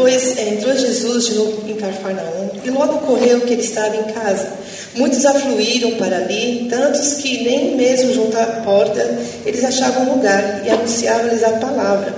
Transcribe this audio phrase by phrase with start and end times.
[0.00, 4.04] Depois é, entrou Jesus de novo em Cafarnaum e logo ocorreu que ele estava em
[4.04, 4.48] casa.
[4.94, 10.70] Muitos afluíram para ali, tantos que nem mesmo junto à porta eles achavam lugar e
[10.70, 12.14] anunciavam-lhes a palavra.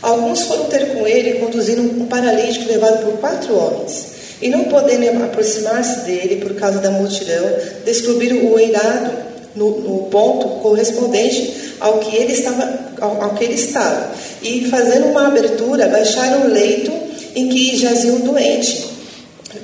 [0.00, 4.06] Alguns foram ter com ele, conduzindo um paralítico levado por quatro homens.
[4.40, 7.44] E não podendo aproximar-se dele por causa da multidão,
[7.84, 9.10] descobriram o eirado
[9.56, 14.12] no, no, ponto correspondente ao que ele estava, ao, ao, que ele estava.
[14.42, 17.05] E fazendo uma abertura, baixaram o leito
[17.36, 18.86] em que jazia o doente.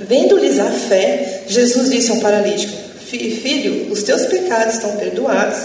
[0.07, 2.73] Vendo-lhes a fé, Jesus disse ao paralítico:
[3.07, 5.59] Filho, os teus pecados estão perdoados.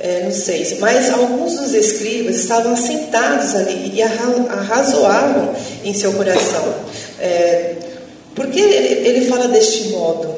[0.00, 6.74] É, não sei, mas alguns dos escribas estavam sentados ali e arrazoavam em seu coração.
[7.20, 7.74] É,
[8.34, 10.34] por que ele, fala deste modo?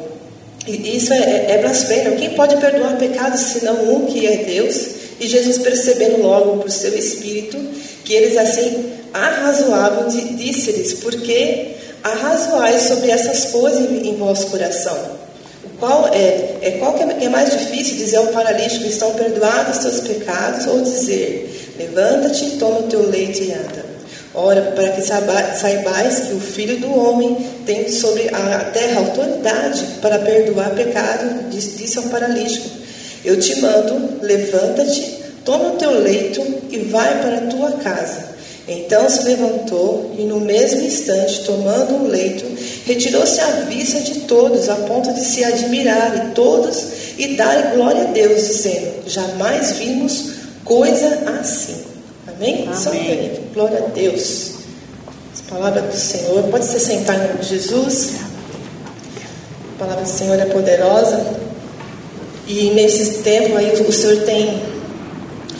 [0.66, 2.12] Isso é, é, é blasfêmia.
[2.12, 4.86] Quem pode perdoar pecados senão um que é Deus?
[5.18, 7.56] E Jesus, percebendo logo por seu espírito
[8.04, 14.98] que eles assim arrazoavam, disse-lhes: Por que arrazoais sobre essas coisas em, vosso coração?
[15.78, 19.82] Qual é, é qual é, que é mais difícil dizer ao paralítico: Estão perdoados os
[19.82, 20.66] teus pecados?
[20.66, 23.94] Ou dizer: Levanta-te, toma o teu leite e anda?
[24.34, 30.18] Ora, para que saibais que o Filho do Homem tem sobre a terra autoridade para
[30.18, 32.68] perdoar pecado, disse ao paralítico:
[33.24, 38.33] Eu te mando, levanta-te, toma o teu leito e vai para a tua casa.
[38.66, 42.44] Então se levantou e, no mesmo instante, tomando o leito,
[42.86, 46.84] retirou-se à vista de todos, a ponto de se admirarem todos
[47.18, 50.30] e darem glória a Deus, dizendo: Jamais vimos
[50.64, 51.84] coisa assim.
[52.26, 52.66] Amém?
[52.86, 53.32] Amém.
[53.52, 54.52] Glória a Deus.
[55.46, 56.42] A palavra do Senhor.
[56.44, 58.14] Pode se sentar em nome de Jesus.
[59.74, 61.22] A palavra do Senhor é poderosa.
[62.46, 64.62] E nesse tempo aí o Senhor tem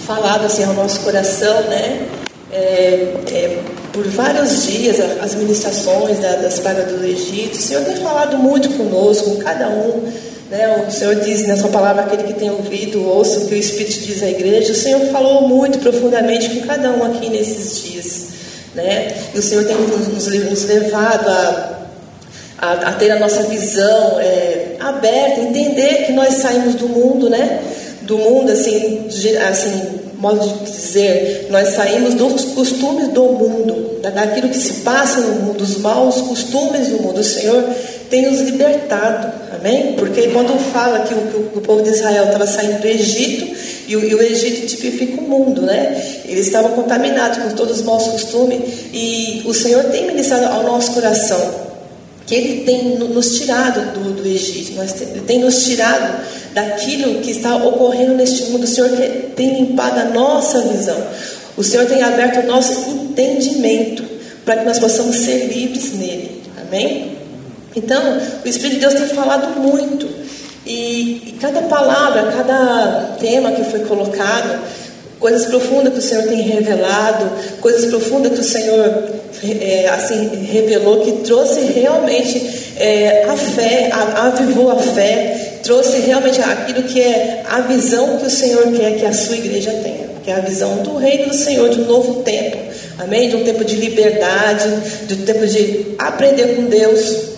[0.07, 2.09] falado assim ao nosso coração, né?
[2.55, 3.59] É, é,
[3.93, 7.59] por vários dias as ministrações da, das pragas do Egito.
[7.59, 10.05] O Senhor tem falado muito conosco, com cada um
[10.51, 10.87] né?
[10.87, 14.01] O Senhor diz na sua palavra, aquele que tem ouvido, ouça o que o Espírito
[14.01, 14.73] diz à igreja.
[14.73, 18.29] O Senhor falou muito profundamente com cada um aqui nesses dias.
[18.75, 19.15] Né?
[19.35, 21.81] E o Senhor tem nos, nos levado a,
[22.59, 27.61] a, a, ter a nossa visão é, aberta, entender que nós saímos do mundo, né?
[28.03, 29.09] Do mundo, assim,
[29.51, 35.43] assim modo de dizer, nós saímos dos costumes do mundo, daquilo que se passa no
[35.43, 37.21] mundo, dos maus costumes do mundo.
[37.21, 37.63] O Senhor
[38.09, 39.93] tem nos libertado, amém?
[39.99, 43.55] Porque quando fala que o, que o povo de Israel estava saindo do Egito,
[43.87, 46.03] e o, e o, Egito tipifica o mundo, né?
[46.25, 48.61] Eles estavam contaminados com todos os maus costumes,
[48.95, 51.64] e o Senhor tem ministrado ao nosso coração
[52.27, 56.25] que Ele tem nos tirado do, do Egito, Ele tem nos tirado
[56.55, 58.65] daquilo que está ocorrendo neste mundo.
[58.65, 58.91] O Senhor
[59.37, 60.97] tem limpado a nossa visão,
[61.57, 64.05] o Senhor tem aberto o nosso entendimento
[64.45, 66.43] para que nós possamos ser livres nele.
[66.61, 67.19] Amém?
[67.77, 70.09] Então, o Espírito de Deus tem falado muito.
[70.67, 74.61] E, e cada palavra, cada tema que foi colocado,
[75.19, 77.31] coisas profundas que o Senhor tem revelado,
[77.61, 79.05] coisas profundas que o Senhor
[79.43, 86.41] é, assim revelou, que trouxe realmente é, a fé, a, avivou a fé, trouxe realmente
[86.41, 90.31] aquilo que é a visão que o Senhor quer que a sua igreja tenha, que
[90.31, 92.57] é a visão do reino do Senhor, de um novo tempo,
[92.99, 93.29] amém?
[93.29, 94.69] De um tempo de liberdade,
[95.07, 97.35] de um tempo de aprender com Deus,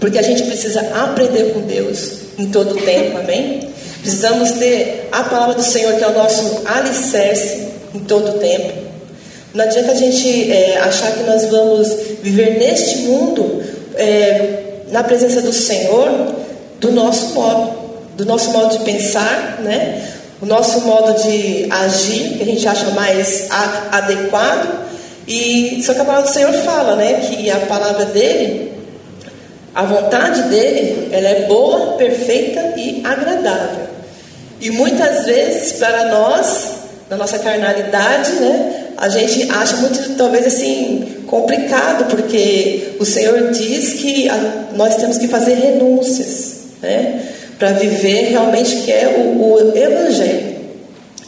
[0.00, 3.68] porque a gente precisa aprender com Deus em todo o tempo, amém?
[4.00, 8.85] Precisamos ter a palavra do Senhor, que é o nosso alicerce em todo o tempo.
[9.56, 11.88] Não adianta a gente é, achar que nós vamos
[12.22, 13.62] viver neste mundo
[13.94, 16.34] é, na presença do Senhor
[16.78, 17.72] do nosso modo,
[18.18, 20.12] do nosso modo de pensar, né?
[20.42, 23.48] o nosso modo de agir, que a gente acha mais
[23.90, 24.84] adequado.
[25.26, 28.74] E só que a palavra do Senhor fala, né, que a palavra dele
[29.74, 33.86] a vontade dele, ela é boa, perfeita e agradável.
[34.60, 36.72] E muitas vezes para nós,
[37.08, 43.94] na nossa carnalidade, né, a gente acha muito talvez assim complicado, porque o Senhor diz
[43.94, 47.22] que a, nós temos que fazer renúncias, né,
[47.58, 50.56] para viver realmente que é o, o evangelho.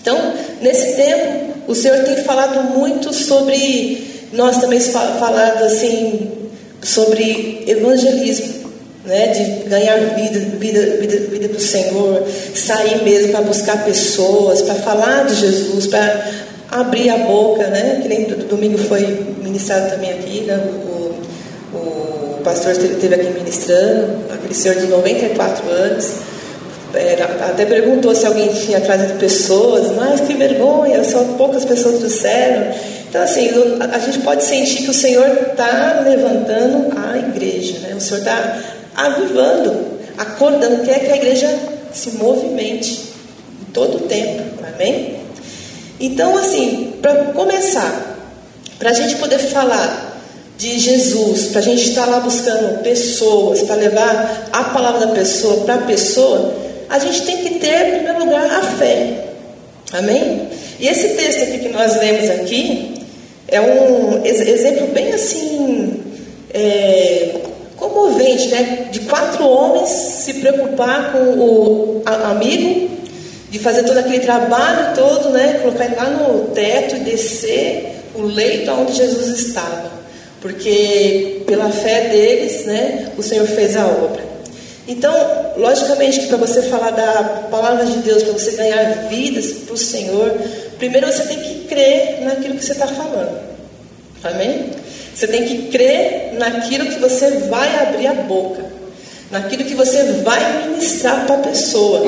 [0.00, 6.30] Então, nesse tempo, o Senhor tem falado muito sobre nós também falado assim
[6.82, 8.70] sobre evangelismo,
[9.04, 14.74] né, de ganhar vida, vida, vida, vida do Senhor, sair mesmo para buscar pessoas, para
[14.74, 16.30] falar de Jesus, para
[16.70, 19.00] abrir a boca, né, que nem domingo foi
[19.42, 21.14] ministrado também aqui, né, o,
[21.74, 26.14] o pastor esteve aqui ministrando, aquele senhor de 94 anos,
[27.48, 32.72] até perguntou se alguém tinha trazido pessoas, mas que vergonha, só poucas pessoas trouxeram.
[33.08, 33.50] Então, assim,
[33.80, 37.94] a gente pode sentir que o Senhor está levantando a igreja, né?
[37.94, 38.58] o Senhor está
[38.94, 41.58] avivando, acordando, quer que a igreja
[41.92, 43.08] se movimente
[43.72, 44.42] todo o tempo,
[44.74, 45.16] amém?
[46.00, 48.16] Então, assim, para começar,
[48.78, 50.20] para a gente poder falar
[50.56, 55.12] de Jesus, para a gente estar tá lá buscando pessoas, para levar a palavra da
[55.12, 56.54] pessoa para a pessoa,
[56.88, 59.24] a gente tem que ter, em primeiro lugar, a fé,
[59.92, 60.48] amém?
[60.80, 63.02] E esse texto aqui que nós lemos aqui,
[63.46, 66.02] é um exemplo bem assim,
[66.52, 67.36] é,
[67.76, 68.88] comovente, né?
[68.90, 72.90] De quatro homens se preocupar com o amigo,
[73.50, 75.60] de fazer todo aquele trabalho todo, né?
[75.62, 79.90] Colocar lá no teto e descer o leito onde Jesus estava.
[80.40, 83.12] Porque pela fé deles, né?
[83.16, 84.28] O Senhor fez a obra.
[84.86, 85.14] Então,
[85.56, 89.76] logicamente que para você falar da palavra de Deus, para você ganhar vidas para o
[89.76, 90.34] Senhor,
[90.78, 93.38] primeiro você tem que crer naquilo que você está falando.
[94.24, 94.70] Amém?
[95.14, 98.64] Você tem que crer naquilo que você vai abrir a boca,
[99.30, 102.06] naquilo que você vai ministrar para a pessoa.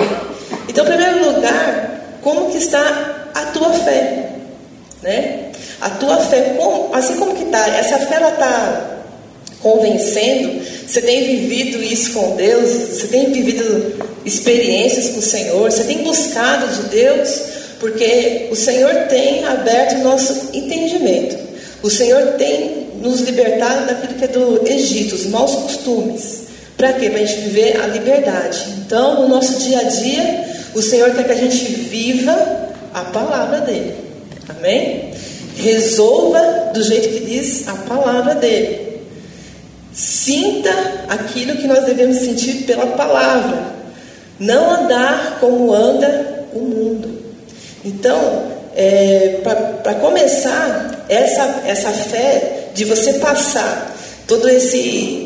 [0.69, 4.31] Então, em primeiro lugar, como que está a tua fé?
[5.02, 5.50] Né?
[5.81, 6.56] A tua fé,
[6.93, 8.99] assim como que está, essa fé ela está
[9.61, 13.94] convencendo, você tem vivido isso com Deus, você tem vivido
[14.25, 17.43] experiências com o Senhor, você tem buscado de Deus,
[17.79, 21.37] porque o Senhor tem aberto o nosso entendimento.
[21.82, 26.50] O Senhor tem nos libertado daquilo que é do Egito, os maus costumes.
[26.81, 27.11] Para quê?
[27.11, 28.65] Para a gente viver a liberdade.
[28.79, 32.35] Então, no nosso dia a dia, o Senhor quer que a gente viva
[32.94, 33.97] a palavra dele.
[34.49, 35.12] Amém?
[35.59, 39.03] Resolva do jeito que diz a palavra dele.
[39.93, 40.71] Sinta
[41.06, 43.75] aquilo que nós devemos sentir pela palavra.
[44.38, 47.11] Não andar como anda o mundo.
[47.85, 49.41] Então, é,
[49.83, 53.94] para começar, essa, essa fé de você passar
[54.26, 55.20] todo esse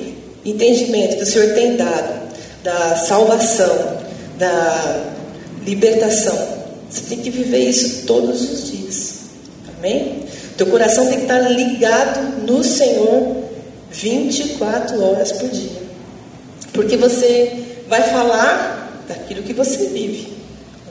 [0.44, 2.24] entendimento que o Senhor tem dado,
[2.62, 3.98] da salvação,
[4.38, 5.12] da
[5.66, 6.54] libertação,
[6.90, 9.14] você tem que viver isso todos os dias.
[9.76, 10.24] Amém?
[10.56, 13.44] Teu coração tem que estar ligado no Senhor
[13.90, 15.82] 24 horas por dia.
[16.72, 17.52] Porque você
[17.88, 20.32] vai falar daquilo que você vive.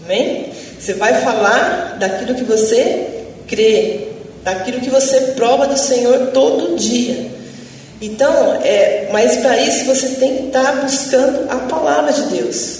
[0.03, 0.47] Amém?
[0.79, 4.09] Você vai falar daquilo que você crê,
[4.43, 7.31] daquilo que você prova do Senhor todo dia.
[8.05, 12.79] Então, é, mas para isso você tem que estar buscando a palavra de Deus.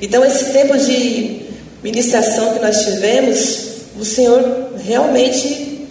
[0.00, 1.42] Então, esse tempo de
[1.82, 3.64] ministração que nós tivemos,
[4.00, 5.86] o Senhor realmente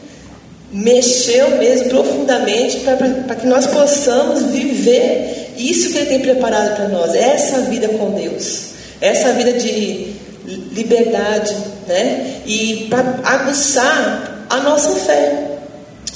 [0.71, 7.13] mexeu mesmo profundamente para que nós possamos viver isso que Ele tem preparado para nós,
[7.13, 8.69] essa vida com Deus,
[8.99, 10.11] essa vida de
[10.73, 11.55] liberdade,
[11.87, 12.41] né?
[12.47, 15.49] E para aguçar a nossa fé.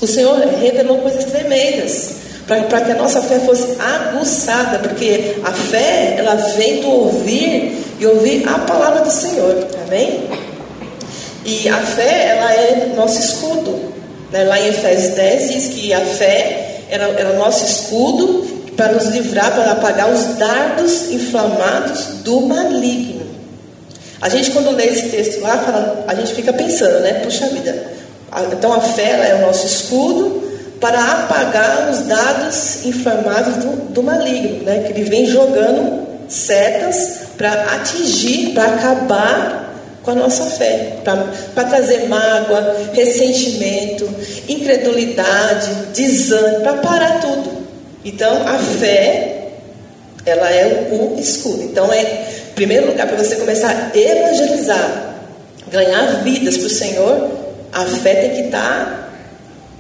[0.02, 6.16] O Senhor revelou coisas tremendas para que a nossa fé fosse aguçada, porque a fé
[6.18, 10.30] ela vem do ouvir e ouvir a palavra do Senhor, amém?
[11.46, 13.94] E a fé ela é nosso escudo.
[14.32, 14.44] Né?
[14.44, 19.54] Lá em Efésios 10 diz que a fé era, era nosso escudo para nos livrar,
[19.54, 23.24] para apagar os dardos inflamados do maligno.
[24.20, 27.16] A gente, quando lê esse texto lá, a gente fica pensando, né?
[27.16, 27.94] Puxa vida.
[28.52, 30.43] Então a fé é o nosso escudo
[30.84, 34.84] para apagar os dados inflamados do, do maligno, né?
[34.86, 39.74] Que ele vem jogando setas para atingir, para acabar
[40.04, 44.14] com a nossa fé, para trazer mágoa, ressentimento,
[44.50, 47.66] incredulidade, desânimo, para parar tudo.
[48.04, 49.52] Então a fé,
[50.26, 51.64] ela é o, escudo.
[51.64, 55.16] Então é primeiro lugar, para você começar a evangelizar,
[55.72, 57.32] ganhar vidas para o Senhor,
[57.72, 59.10] a fé tem que estar tá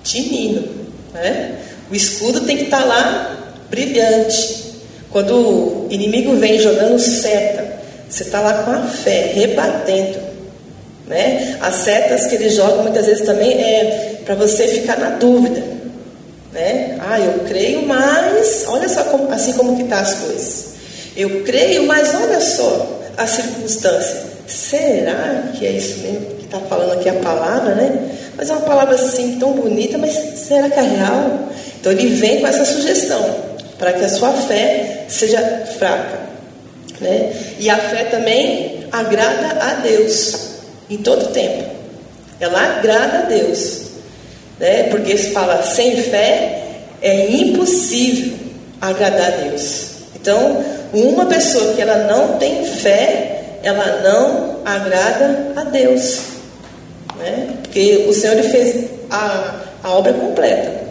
[0.02, 0.83] tinindo.
[1.14, 1.56] Né?
[1.92, 3.38] O escudo tem que estar tá lá
[3.70, 4.64] brilhante.
[5.12, 7.80] Quando o inimigo vem jogando seta,
[8.10, 10.20] você está lá com a fé, rebatendo.
[11.08, 11.58] Né?
[11.62, 15.64] As setas que ele joga muitas vezes também é para você ficar na dúvida.
[16.52, 16.98] Né?
[17.00, 20.74] Ah, eu creio, mas olha só como, assim como que tá as coisas.
[21.16, 24.24] Eu creio, mas olha só a circunstância.
[24.48, 28.12] Será que é isso mesmo está falando aqui a palavra, né?
[28.38, 31.50] Mas é uma palavra assim tão bonita, mas será que é real?
[31.80, 33.36] Então ele vem com essa sugestão
[33.80, 35.40] para que a sua fé seja
[35.78, 36.20] fraca,
[37.02, 37.34] né?
[37.60, 40.36] E a fé também agrada a Deus
[40.90, 41.64] em todo tempo.
[42.40, 43.82] Ela agrada a Deus,
[44.60, 44.84] né?
[44.84, 46.60] Porque se fala sem fé
[47.02, 48.34] é impossível
[48.80, 49.88] agradar a Deus.
[50.16, 56.33] Então uma pessoa que ela não tem fé, ela não agrada a Deus.
[57.24, 57.56] Né?
[57.64, 60.84] Porque o Senhor fez a, a obra completa.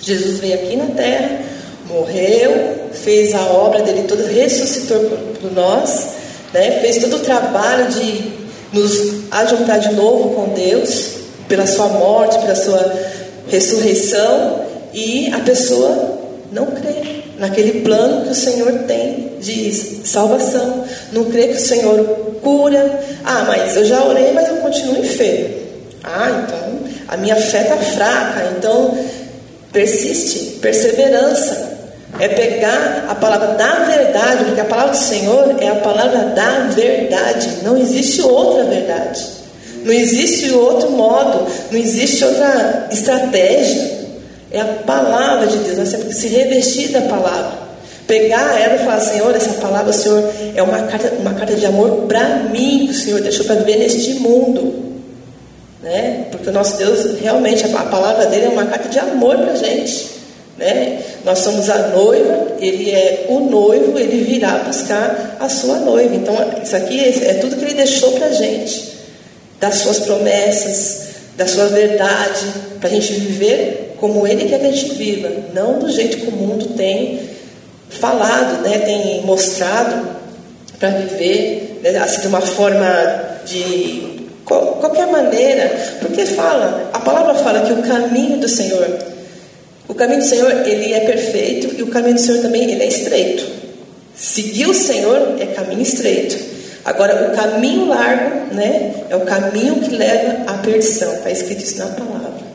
[0.00, 1.40] Jesus veio aqui na terra,
[1.86, 4.98] morreu, fez a obra dele toda, ressuscitou
[5.38, 6.08] por nós,
[6.54, 6.80] né?
[6.80, 8.32] fez todo o trabalho de
[8.72, 11.10] nos ajuntar de novo com Deus,
[11.46, 12.92] pela sua morte, pela sua
[13.48, 14.64] ressurreição,
[14.94, 16.18] e a pessoa
[16.50, 19.72] não crê naquele plano que o Senhor tem de
[20.06, 22.04] salvação, não crê que o Senhor
[22.42, 23.00] cura.
[23.24, 25.65] Ah, mas eu já orei, mas eu continuo enfermo.
[26.06, 28.96] Ah, então a minha fé está fraca, então
[29.72, 31.74] persiste, perseverança.
[32.18, 36.68] É pegar a palavra da verdade, porque a palavra do Senhor é a palavra da
[36.74, 37.58] verdade.
[37.62, 39.26] Não existe outra verdade.
[39.84, 43.96] Não existe outro modo, não existe outra estratégia.
[44.50, 45.76] É a palavra de Deus.
[45.76, 47.66] Nós temos que se revestir da palavra.
[48.06, 52.06] Pegar ela e falar, Senhor, essa palavra, Senhor, é uma carta, uma carta de amor
[52.06, 54.95] para mim, que o Senhor deixou para viver neste mundo.
[55.86, 56.26] Né?
[56.32, 59.56] Porque o nosso Deus, realmente, a palavra dele é uma carta de amor para a
[59.56, 60.08] gente.
[60.58, 61.00] Né?
[61.24, 66.12] Nós somos a noiva, ele é o noivo, ele virá buscar a sua noiva.
[66.12, 68.96] Então, isso aqui é, é tudo que ele deixou para a gente,
[69.60, 72.46] das suas promessas, da sua verdade,
[72.80, 76.26] para a gente viver como ele quer que a gente viva, não do jeito que
[76.26, 77.20] o mundo tem
[77.88, 78.80] falado, né?
[78.80, 80.16] tem mostrado
[80.80, 81.96] para viver né?
[81.98, 84.15] assim, de uma forma de
[84.46, 89.16] qualquer maneira, porque fala, a palavra fala que o caminho do Senhor
[89.88, 92.88] o caminho do Senhor, ele é perfeito e o caminho do Senhor também, ele é
[92.88, 93.46] estreito.
[94.16, 96.36] Seguir o Senhor é caminho estreito.
[96.84, 101.12] Agora, o caminho largo, né, é o caminho que leva à perdição.
[101.14, 102.46] Está escrito isso na palavra.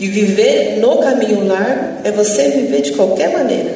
[0.00, 3.72] E viver no caminho largo é você viver de qualquer maneira.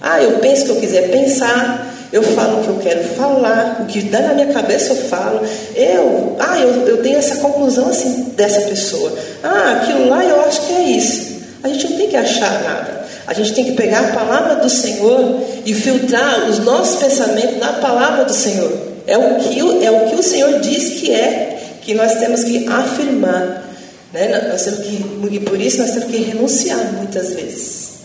[0.00, 3.78] Ah, eu penso o que eu quiser pensar, eu falo o que eu quero falar,
[3.82, 5.40] o que dá na minha cabeça eu falo.
[5.74, 9.12] Eu, ah, eu, eu tenho essa conclusão assim dessa pessoa.
[9.42, 11.38] Ah, aquilo lá eu acho que é isso.
[11.62, 12.98] A gente não tem que achar nada.
[13.26, 17.74] A gente tem que pegar a palavra do Senhor e filtrar os nossos pensamentos na
[17.74, 18.72] palavra do Senhor.
[19.06, 22.66] É o que, é o, que o Senhor diz que é, que nós temos que
[22.68, 23.68] afirmar.
[24.14, 24.48] Né?
[24.50, 27.97] Nós temos que, e por isso nós temos que renunciar muitas vezes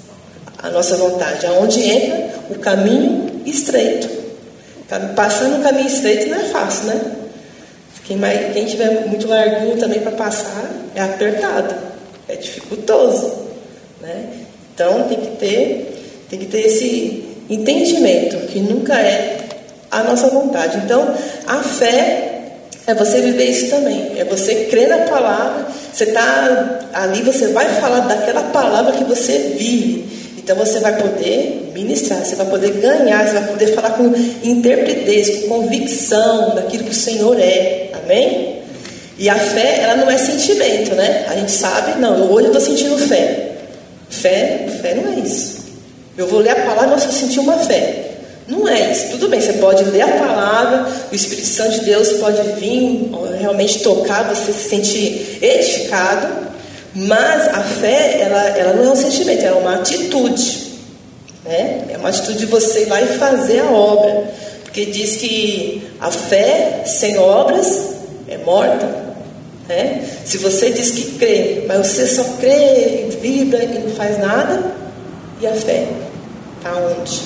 [0.64, 1.46] a nossa vontade.
[1.46, 4.10] Aonde entra o caminho estreito.
[5.16, 7.02] Passando o caminho estreito não é fácil, né?
[8.06, 11.74] Quem, mais, quem tiver muito larguinho também para passar é apertado,
[12.28, 13.34] é dificultoso.
[14.02, 14.26] Né?
[14.74, 19.38] Então tem que ter, tem que ter esse entendimento que nunca é
[19.90, 20.80] a nossa vontade.
[20.84, 21.16] Então
[21.48, 22.34] a fé
[22.86, 27.68] é você viver isso também, é você crer na palavra, você está ali, você vai
[27.80, 30.23] falar daquela palavra que você vive.
[30.44, 35.44] Então você vai poder ministrar, você vai poder ganhar, você vai poder falar com interpretez,
[35.44, 37.92] com convicção daquilo que o Senhor é.
[38.04, 38.62] Amém?
[39.18, 41.26] E a fé, ela não é sentimento, né?
[41.30, 43.52] A gente sabe, não, eu hoje estou sentindo fé.
[44.10, 45.64] Fé, fé não é isso.
[46.18, 48.12] Eu vou ler a palavra, nossa, eu senti uma fé.
[48.48, 49.12] Não é isso.
[49.12, 53.10] Tudo bem, você pode ler a palavra, o Espírito Santo de Deus pode vir
[53.40, 56.43] realmente tocar, você se sentir edificado,
[56.96, 60.74] mas a fé, ela, ela não é um sentimento, ela é uma atitude.
[61.44, 61.86] Né?
[61.90, 64.32] É uma atitude de você ir lá e fazer a obra.
[64.64, 67.96] Porque diz que a fé sem obras
[68.28, 69.04] é morta.
[69.68, 70.08] Né?
[70.24, 74.74] Se você diz que crê, mas você só crê, vibra e não faz nada,
[75.42, 75.88] e a fé?
[76.58, 77.22] Está onde?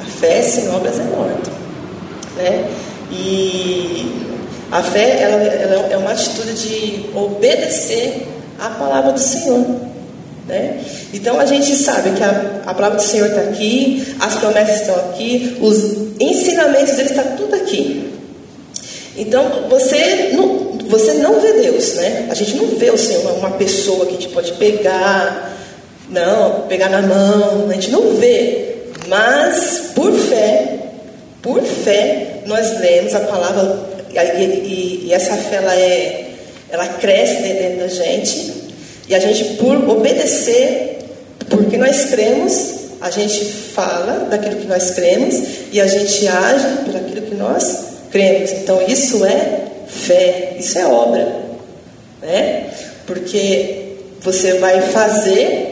[0.00, 1.50] A fé sem obras é morta.
[2.36, 2.68] Né?
[3.10, 4.26] E
[4.70, 8.26] a fé ela, ela é uma atitude de obedecer
[8.58, 9.64] à palavra do Senhor.
[10.46, 10.80] Né?
[11.12, 14.96] Então a gente sabe que a, a palavra do Senhor está aqui, as promessas estão
[14.96, 18.12] aqui, os ensinamentos dele estão tudo aqui.
[19.16, 22.28] Então você não, você não vê Deus, né?
[22.30, 25.54] A gente não vê o Senhor uma pessoa que a gente pode pegar,
[26.08, 28.76] não, pegar na mão, a gente não vê.
[29.06, 30.78] Mas por fé,
[31.42, 36.27] por fé, nós lemos a palavra e, e, e essa fé ela é,
[36.70, 38.52] ela cresce dentro da gente
[39.08, 40.98] e a gente por obedecer,
[41.48, 45.34] porque nós cremos, a gente fala daquilo que nós cremos
[45.72, 48.52] e a gente age por aquilo que nós cremos.
[48.52, 51.36] Então isso é fé, isso é obra,
[52.20, 52.70] né?
[53.06, 55.68] Porque você vai fazer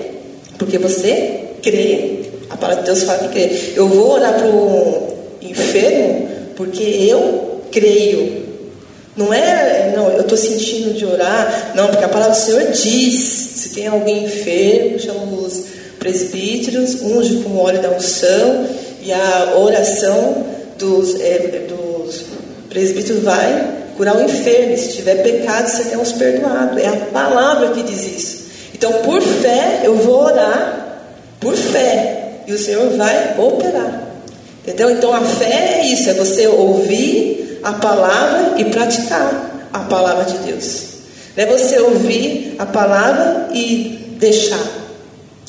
[0.58, 2.20] porque você crê.
[2.48, 3.72] A palavra de Deus fala que crê.
[3.74, 8.45] Eu vou orar para o enfermo porque eu creio.
[9.16, 13.14] Não é, não, eu estou sentindo de orar, não, porque a palavra do Senhor diz:
[13.14, 15.64] se tem alguém enfermo, chama os
[15.99, 18.66] presbíteros, unge com o óleo da unção,
[19.00, 20.44] e a oração
[20.78, 22.25] dos, é, dos
[22.68, 26.82] presbíteros vai curar o enfermo, se tiver pecado, seremos perdoados.
[26.82, 28.46] É a palavra que diz isso.
[28.75, 31.00] Então, por fé, eu vou orar,
[31.40, 34.02] por fé, e o Senhor vai operar.
[34.62, 34.90] Entendeu?
[34.90, 40.38] Então, a fé é isso: é você ouvir a palavra e praticar a palavra de
[40.38, 40.86] Deus.
[41.36, 44.60] Não é você ouvir a palavra e deixar.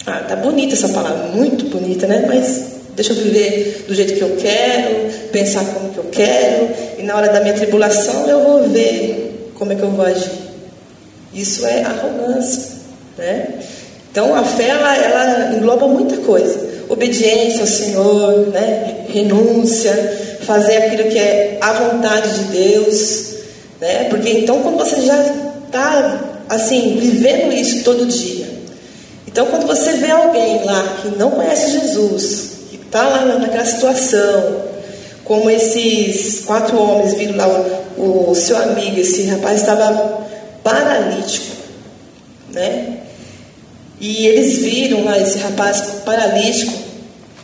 [0.06, 2.26] Ah, tá bonita essa palavra, muito bonita, né?
[2.28, 7.04] Mas Deixa eu viver do jeito que eu quero, pensar como que eu quero, e
[7.04, 10.32] na hora da minha tribulação eu vou ver como é que eu vou agir.
[11.32, 12.72] Isso é arrogância,
[13.16, 13.60] né?
[14.10, 19.06] Então a fé ela, ela engloba muita coisa: obediência ao Senhor, né?
[19.10, 19.94] renúncia,
[20.42, 23.34] fazer aquilo que é a vontade de Deus,
[23.80, 24.06] né?
[24.10, 25.20] Porque então quando você já
[25.66, 28.48] está assim vivendo isso todo dia,
[29.28, 34.62] então quando você vê alguém lá que não conhece Jesus, está lá naquela situação,
[35.26, 37.48] como esses quatro homens viram lá
[37.98, 40.22] o, o seu amigo, esse rapaz estava
[40.64, 41.56] paralítico,
[42.54, 43.07] né?
[44.00, 46.74] E eles viram lá esse rapaz paralítico,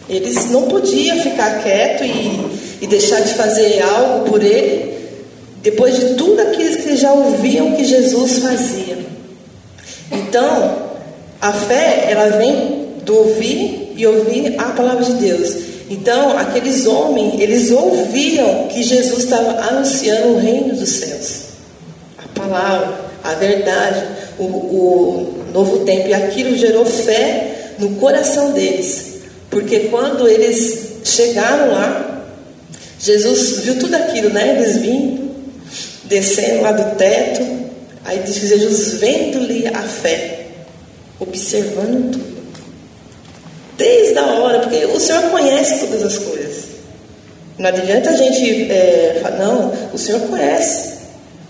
[0.09, 4.93] eles não podiam ficar quieto e, e deixar de fazer algo por ele,
[5.61, 8.99] depois de tudo aquilo que já ouviam que Jesus fazia.
[10.11, 10.83] Então,
[11.41, 15.55] a fé, ela vem do ouvir e ouvir a palavra de Deus.
[15.89, 21.43] Então, aqueles homens, eles ouviam que Jesus estava anunciando o reino dos céus.
[22.17, 24.03] A palavra, a verdade,
[24.37, 26.09] o, o novo tempo.
[26.09, 29.13] E aquilo gerou fé no coração deles.
[29.49, 32.25] Porque quando eles chegaram lá,
[32.99, 34.55] Jesus viu tudo aquilo, né?
[34.57, 35.31] Eles vindo,
[36.05, 37.63] descendo lá do teto.
[38.05, 40.47] Aí diz que Jesus vendo-lhe a fé,
[41.19, 42.33] observando tudo.
[43.77, 46.63] Desde a hora, porque o Senhor conhece todas as coisas.
[47.57, 51.02] Não adianta a gente é, falar, não, o Senhor conhece.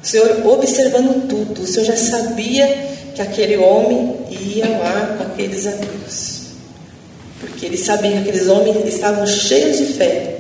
[0.04, 2.68] O Senhor observando tudo, o Senhor já sabia
[3.16, 6.42] que aquele homem ia lá com aqueles amigos.
[7.40, 10.40] Porque ele sabia que aqueles homens estavam cheios de fé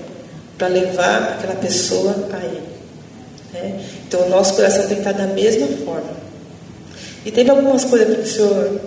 [0.57, 2.63] para levar aquela pessoa a ele.
[3.53, 3.79] Né?
[4.07, 6.23] Então o nosso coração tem que estar da mesma forma.
[7.25, 8.81] E teve algumas coisas que o Senhor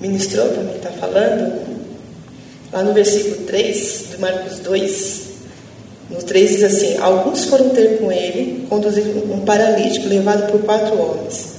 [0.00, 1.74] ministrou para mim estar tá falando,
[2.74, 5.23] Lá no versículo 3 de Marcos 2,
[6.10, 11.00] no 3 diz assim: Alguns foram ter com ele, conduzindo um paralítico levado por quatro
[11.00, 11.54] homens.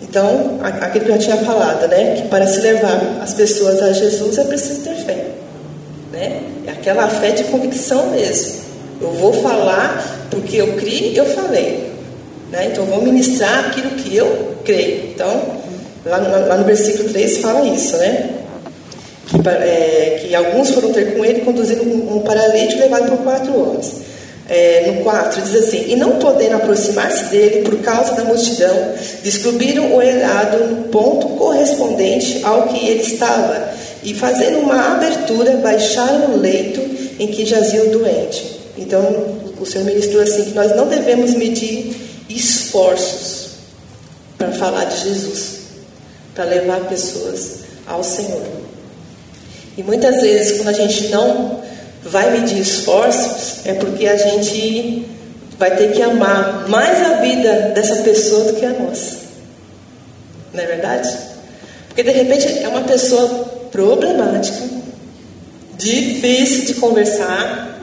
[0.00, 2.16] Então, aquilo que eu tinha falado, né?
[2.16, 5.26] Que para se levar as pessoas a Jesus é preciso ter fé.
[6.12, 6.42] Né?
[6.66, 8.66] É aquela fé de convicção mesmo.
[9.00, 11.92] Eu vou falar porque eu criei, eu falei.
[12.50, 12.68] Né?
[12.70, 15.10] Então, eu vou ministrar aquilo que eu creio.
[15.10, 15.42] Então,
[16.04, 18.35] lá no, lá no versículo 3 fala isso, né?
[19.26, 23.58] Que, é, que alguns foram ter com ele, conduzindo um, um paralítico levado por quatro
[23.58, 24.06] homens.
[24.48, 29.96] É, no 4 diz assim: E não podendo aproximar-se dele por causa da multidão, descobriram
[29.96, 33.70] o elhado no ponto correspondente ao que ele estava,
[34.04, 36.80] e fazendo uma abertura, baixaram o leito
[37.18, 38.60] em que jazia o doente.
[38.78, 39.02] Então,
[39.58, 41.96] o Senhor ministrou assim: que nós não devemos medir
[42.28, 43.46] esforços
[44.38, 45.58] para falar de Jesus,
[46.36, 48.65] para levar pessoas ao Senhor.
[49.76, 51.60] E muitas vezes, quando a gente não
[52.02, 55.06] vai medir esforços, é porque a gente
[55.58, 59.16] vai ter que amar mais a vida dessa pessoa do que a nossa.
[60.52, 61.08] Não é verdade?
[61.88, 63.26] Porque de repente é uma pessoa
[63.70, 64.64] problemática,
[65.76, 67.80] difícil de conversar,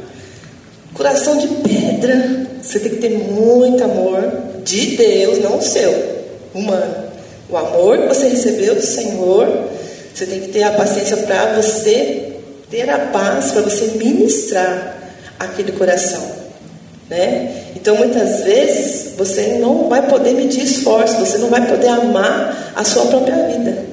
[0.93, 2.47] coração de pedra.
[2.61, 4.31] Você tem que ter muito amor
[4.63, 7.03] de Deus, não o seu, humano.
[7.49, 9.69] O amor que você recebeu do Senhor
[10.23, 12.33] você tem que ter a paciência para você
[12.69, 14.95] ter a paz, para você ministrar
[15.37, 16.21] aquele coração.
[17.09, 17.65] Né?
[17.75, 22.83] Então, muitas vezes, você não vai poder medir esforço, você não vai poder amar a
[22.83, 23.85] sua própria vida.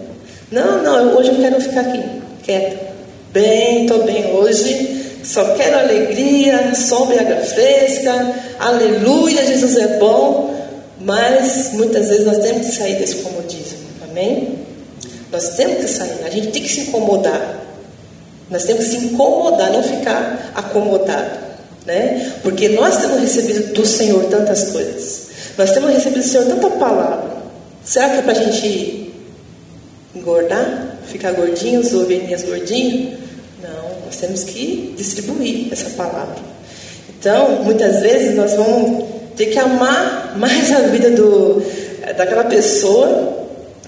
[0.53, 2.03] Não, não, hoje eu quero ficar aqui,
[2.45, 2.91] quieta.
[3.33, 10.55] Bem, estou bem hoje, só quero alegria, sombra e água fresca, aleluia, Jesus é bom.
[11.01, 14.70] Mas muitas vezes nós temos que sair desse comodismo, amém?
[15.33, 17.61] Nós temos que sair, a gente tem que se incomodar.
[18.51, 21.39] Nós temos que se incomodar, não ficar acomodado.
[21.87, 22.33] Né?
[22.43, 25.29] Porque nós temos recebido do Senhor tantas coisas.
[25.57, 27.31] Nós temos recebido do Senhor tanta palavra.
[27.85, 29.15] Será que é para a gente
[30.15, 30.97] engordar?
[31.07, 33.19] Ficar gordinhos, ovelhinhas gordinhos?
[33.63, 36.37] Não, nós temos que distribuir essa palavra.
[37.09, 39.05] Então, muitas vezes nós vamos
[39.37, 41.63] ter que amar mais a vida do,
[42.17, 43.40] daquela pessoa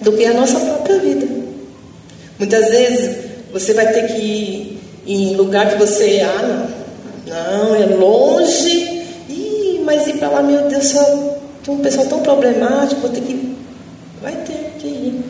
[0.02, 1.26] do que a nossa própria vida.
[2.38, 3.16] Muitas vezes
[3.52, 6.68] você vai ter que ir em lugar que você, ah,
[7.26, 11.04] não, não é longe, Ih, mas ir para lá, meu Deus, só
[11.64, 13.56] tem um pessoal tão problemático, vou ter que.
[14.20, 15.24] Vai ter que ir.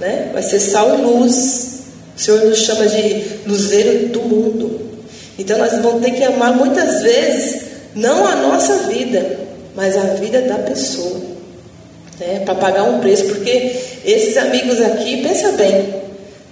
[0.00, 0.30] Né?
[0.32, 1.80] Vai ser sal e luz.
[2.16, 4.80] O Senhor nos chama de luzeiro do mundo.
[5.38, 7.62] Então nós vamos ter que amar muitas vezes,
[7.94, 9.38] não a nossa vida,
[9.74, 11.31] mas a vida da pessoa.
[12.20, 12.42] Né?
[12.44, 15.94] Para pagar um preço, porque esses amigos aqui, pensa bem,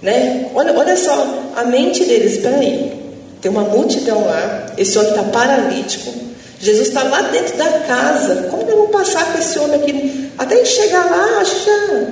[0.01, 0.47] né?
[0.55, 2.99] Olha, olha só a mente deles, espera aí.
[3.41, 6.13] Tem uma multidão lá, esse homem está paralítico,
[6.59, 8.47] Jesus está lá dentro da casa.
[8.49, 10.31] Como eu vou passar com esse homem aqui?
[10.37, 12.07] Até ele chegar lá, acho que já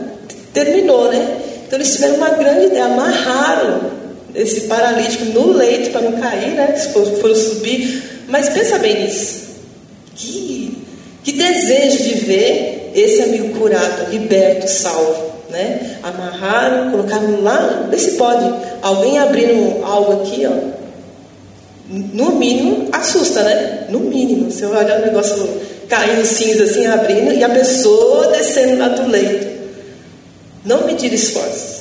[0.54, 1.38] terminou, né?
[1.68, 3.92] Então eles tiveram uma grande ideia, amarraram
[4.34, 6.76] esse paralítico no leito para não cair, né?
[6.76, 8.24] Se for, subir.
[8.28, 9.50] Mas pensa bem nisso.
[10.16, 10.84] Que,
[11.24, 15.30] que desejo de ver esse amigo curado, liberto, salvo.
[15.49, 15.97] Né?
[16.04, 18.54] Amarraram, colocaram lá, vê se pode.
[18.84, 20.80] Alguém abrindo algo aqui, ó
[21.89, 23.88] no mínimo, assusta, né?
[23.89, 24.52] No mínimo.
[24.52, 25.49] Você vai olhar o negócio
[25.88, 29.47] caindo cinza assim, abrindo, e a pessoa descendo lá do leito.
[30.63, 31.80] Não medir esforços.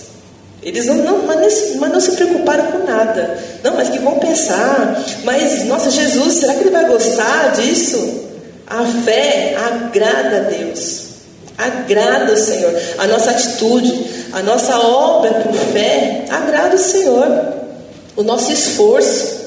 [0.63, 3.39] Eles não, não mas, mas não se preocuparam com nada.
[3.63, 5.05] Não, mas que vão pensar.
[5.25, 8.28] Mas, nossa, Jesus, será que ele vai gostar disso?
[8.69, 11.09] A fé agrada a Deus.
[11.57, 12.73] Agrada o Senhor.
[12.99, 17.27] A nossa atitude, a nossa obra por fé agrada o Senhor.
[18.17, 19.39] O nosso esforço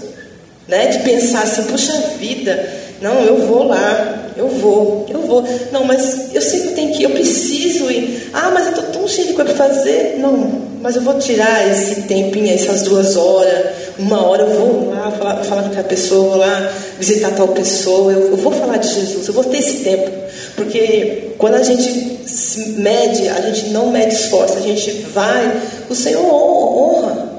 [0.71, 0.87] né?
[0.87, 5.43] De pensar assim, puxa vida, não, eu vou lá, eu vou, eu vou.
[5.71, 8.29] Não, mas eu sei que eu tenho que ir, eu preciso ir.
[8.31, 10.17] Ah, mas eu estou tão cheio de coisa para fazer.
[10.19, 15.11] Não, mas eu vou tirar esse tempinho, essas duas horas, uma hora, eu vou lá
[15.11, 18.87] falar, falar com aquela pessoa, vou lá visitar tal pessoa, eu, eu vou falar de
[18.87, 20.09] Jesus, eu vou ter esse tempo.
[20.55, 22.19] Porque quando a gente
[22.77, 25.59] mede, a gente não mede esforço, a gente vai,
[25.89, 27.31] o Senhor honra.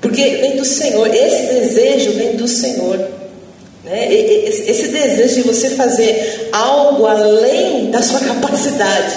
[0.00, 3.17] Porque vem do Senhor, esse desejo vem do Senhor.
[3.88, 4.12] Né?
[4.12, 9.14] Esse desejo de você fazer algo além da sua capacidade,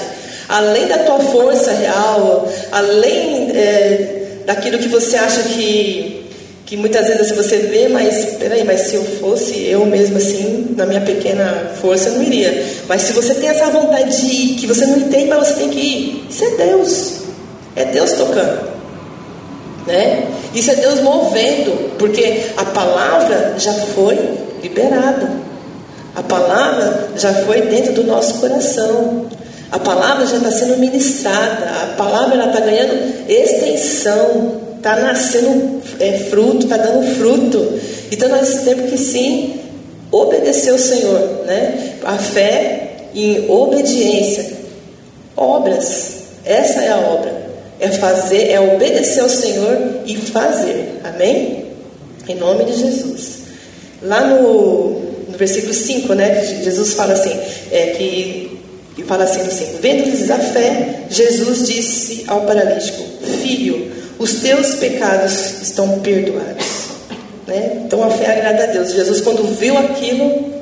[0.48, 6.26] além da tua força real, além é, daquilo que você acha que,
[6.66, 10.74] que muitas vezes assim, você vê, mas peraí, mas se eu fosse eu mesmo assim,
[10.78, 12.66] na minha pequena força, eu não iria.
[12.88, 15.70] Mas se você tem essa vontade de ir, que você não entende, mas você tem
[15.70, 17.14] que ir, isso é Deus.
[17.76, 18.71] É Deus tocando.
[19.86, 20.28] Né?
[20.54, 24.17] Isso é Deus movendo, porque a palavra já foi
[24.62, 25.30] liberada.
[26.15, 29.26] A palavra já foi dentro do nosso coração.
[29.72, 31.65] A palavra já está sendo ministrada.
[31.84, 34.62] A palavra está ganhando extensão.
[34.78, 37.80] Está nascendo é, fruto, está dando fruto.
[38.12, 39.62] Então nós temos que sim
[40.12, 41.44] obedecer o Senhor.
[41.46, 41.96] Né?
[42.04, 44.58] A fé em obediência.
[45.36, 46.22] Obras.
[46.44, 47.41] Essa é a obra
[47.82, 51.02] é fazer, é obedecer ao Senhor e fazer.
[51.04, 51.65] Amém?
[52.30, 53.39] Em nome de Jesus.
[54.04, 57.38] Lá no, no versículo 5, né, Jesus fala assim,
[57.72, 58.60] é, que,
[58.96, 63.04] que fala assim no 5, vendo-lhes a fé, Jesus disse ao paralítico,
[63.41, 66.65] filho, os teus pecados estão perdoados.
[67.48, 67.82] Né?
[67.84, 68.94] Então a fé agrada a Deus.
[68.94, 70.54] Jesus quando viu aquilo,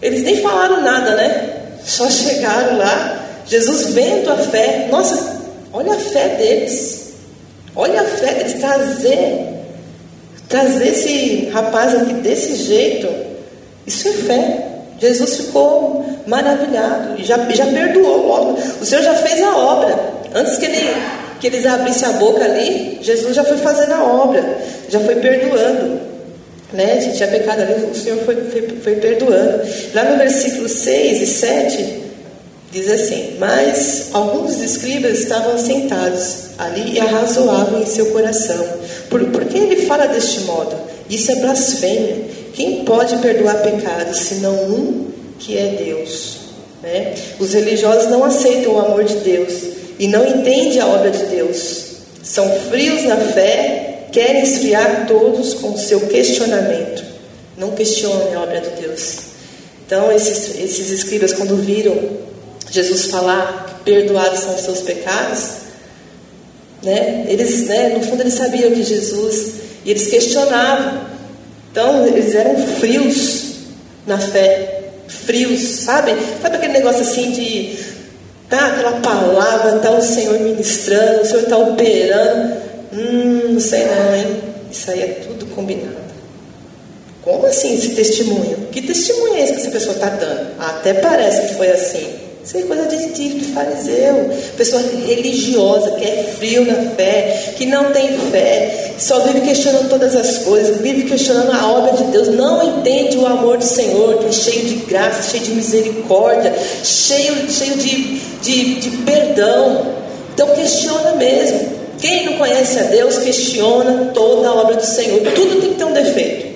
[0.00, 1.48] eles nem falaram nada, né?
[1.84, 5.31] Só chegaram lá, Jesus vendo a fé, nossa,
[5.72, 7.12] Olha a fé deles.
[7.74, 9.48] Olha a fé deles trazer.
[10.48, 13.08] Trazer esse rapaz aqui desse jeito.
[13.86, 14.68] Isso é fé.
[15.00, 18.58] Jesus ficou maravilhado e já, já perdoou logo.
[18.80, 19.98] O Senhor já fez a obra.
[20.34, 20.94] Antes que, ele,
[21.40, 24.58] que eles abrissem a boca ali, Jesus já foi fazendo a obra,
[24.88, 26.00] já foi perdoando.
[26.72, 26.96] Né?
[26.98, 29.62] Tinha pecado ali, o Senhor foi, foi, foi perdoando.
[29.92, 32.01] Lá no versículo 6 e 7,
[32.72, 38.66] Diz assim: Mas alguns escribas estavam sentados ali e arrazoavam em seu coração.
[39.10, 40.74] Por, por que ele fala deste modo?
[41.10, 42.24] Isso é blasfêmia.
[42.54, 45.08] Quem pode perdoar pecados senão um
[45.38, 46.38] que é Deus?
[46.82, 47.14] Né?
[47.38, 49.52] Os religiosos não aceitam o amor de Deus
[49.98, 51.84] e não entendem a obra de Deus.
[52.22, 57.04] São frios na fé, querem esfriar todos com seu questionamento.
[57.58, 59.16] Não questionem a obra de Deus.
[59.86, 62.31] Então, esses, esses escribas, quando viram
[62.72, 65.50] Jesus falar que perdoados são os seus pecados,
[66.82, 67.26] né?
[67.28, 69.52] Eles, né, no fundo, eles sabiam que Jesus
[69.84, 71.02] e eles questionavam.
[71.70, 73.52] Então, eles eram frios
[74.06, 76.16] na fé, frios, sabe?
[76.40, 77.78] Sabe aquele negócio assim de
[78.48, 82.56] tá aquela palavra, tá o Senhor ministrando, o Senhor está operando.
[82.92, 84.42] Hum, não sei não, hein?
[84.70, 86.02] Isso aí é tudo combinado.
[87.22, 88.68] Como assim esse testemunho?
[88.72, 90.58] Que testemunho é esse que essa pessoa está dando?
[90.58, 92.21] Até parece que foi assim.
[92.44, 97.66] Isso é coisa de tipo de fariseu, pessoa religiosa, que é frio na fé, que
[97.66, 102.28] não tem fé, só vive questionando todas as coisas, vive questionando a obra de Deus,
[102.28, 106.52] não entende o amor do Senhor, que é cheio de graça, cheio de misericórdia,
[106.82, 109.86] cheio, cheio de, de, de perdão.
[110.34, 111.82] Então questiona mesmo.
[112.00, 115.20] Quem não conhece a Deus questiona toda a obra do Senhor.
[115.32, 116.52] Tudo tem que ter um defeito.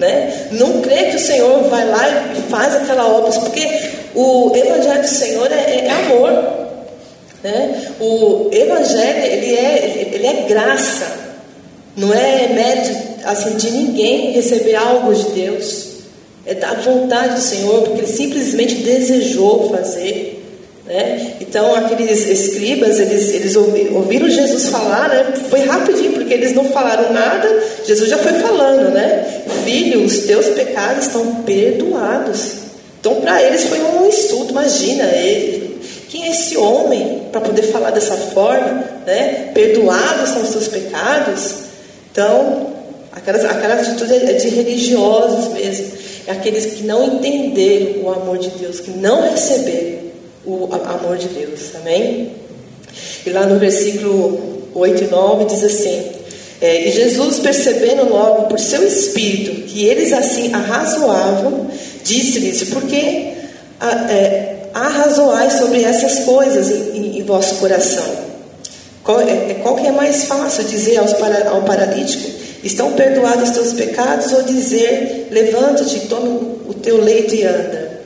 [0.00, 0.48] Né?
[0.50, 5.08] Não crê que o Senhor vai lá e faz aquela obra, porque o Evangelho do
[5.08, 6.62] Senhor é, é, é amor.
[7.42, 7.92] Né?
[8.00, 11.06] O Evangelho ele é, ele é graça,
[11.96, 15.92] não é mérito assim, de ninguém receber algo de Deus.
[16.44, 20.44] É da vontade do Senhor, porque Ele simplesmente desejou fazer.
[20.86, 21.34] Né?
[21.40, 25.32] Então, aqueles escribas, eles, eles ouviram Jesus falar, né?
[25.48, 27.48] foi rapidinho, porque eles não falaram nada,
[27.86, 29.42] Jesus já foi falando, né?
[29.64, 32.61] Filho, os teus pecados estão perdoados.
[33.02, 37.90] Então, para eles foi um insulto, imagina, ele, quem é esse homem para poder falar
[37.90, 39.50] dessa forma, né?
[39.52, 41.54] Perdoados são os seus pecados.
[42.12, 42.68] Então,
[43.10, 45.86] aquelas, aquela atitude é de religiosos mesmo,
[46.28, 49.98] é aqueles que não entenderam o amor de Deus, que não receberam
[50.46, 51.74] o amor de Deus.
[51.74, 52.30] Amém?
[53.26, 56.04] E lá no versículo 8 e 9 diz assim:
[56.60, 61.66] é, E Jesus, percebendo logo por seu espírito que eles assim arrazoavam,
[62.04, 63.34] disse-lhes: Por que
[64.08, 68.04] é, arrazoais sobre essas coisas em, em, em vosso coração?
[69.04, 72.30] Qual é, é, qual que é mais fácil dizer aos para, ao paralítico:
[72.62, 74.32] Estão perdoados os teus pecados?
[74.32, 76.28] Ou dizer: Levanta-te, toma
[76.68, 78.00] o teu leito e anda?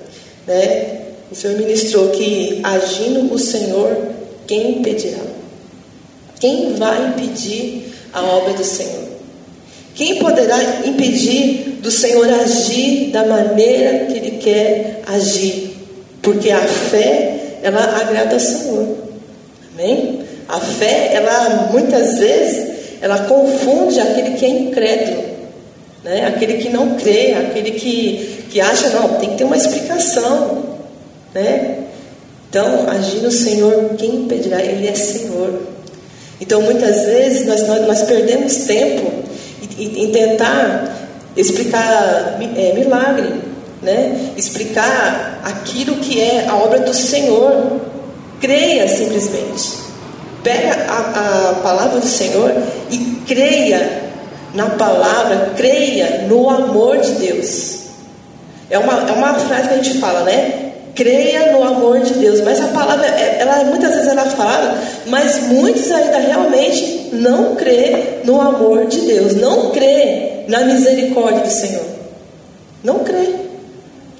[0.46, 0.96] Né?
[1.30, 3.96] O Senhor ministrou que agindo o Senhor,
[4.46, 5.18] quem impedirá?
[6.38, 9.05] Quem vai impedir a obra do Senhor?
[9.96, 15.74] Quem poderá impedir do Senhor agir da maneira que Ele quer agir?
[16.20, 18.94] Porque a fé, ela agrada ao Senhor.
[19.72, 20.20] Amém?
[20.46, 25.24] A fé, ela muitas vezes, ela confunde aquele que é incrédulo.
[26.04, 26.26] Né?
[26.26, 30.62] Aquele que não crê, aquele que, que acha, não, tem que ter uma explicação.
[31.34, 31.78] Né?
[32.50, 34.60] Então, agir no Senhor, quem impedirá?
[34.60, 35.58] Ele é Senhor.
[36.38, 39.24] Então, muitas vezes, nós, nós, nós perdemos tempo
[39.78, 43.34] em, em tentar explicar é, milagre,
[43.82, 44.32] né?
[44.36, 47.80] explicar aquilo que é a obra do Senhor.
[48.40, 49.86] Creia simplesmente.
[50.42, 52.52] Pega a, a palavra do Senhor
[52.90, 54.04] e creia
[54.54, 57.86] na palavra, creia no amor de Deus.
[58.70, 60.65] É uma, é uma frase que a gente fala, né?
[60.96, 62.40] Creia no amor de Deus.
[62.40, 68.20] Mas a palavra, é, ela muitas vezes ela fala, mas muitos ainda realmente não crê
[68.24, 71.84] no amor de Deus, não crê na misericórdia do Senhor.
[72.82, 73.34] Não crê.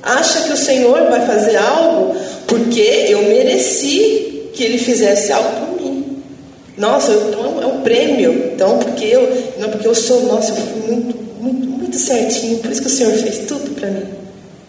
[0.02, 2.14] Acha que o Senhor vai fazer algo
[2.46, 6.22] porque eu mereci que ele fizesse algo por mim.
[6.76, 8.52] Nossa, então é um prêmio.
[8.54, 12.70] Então, porque eu, não porque eu sou, nossa, eu fui muito, muito, muito certinho, por
[12.70, 14.25] isso que o Senhor fez tudo para mim.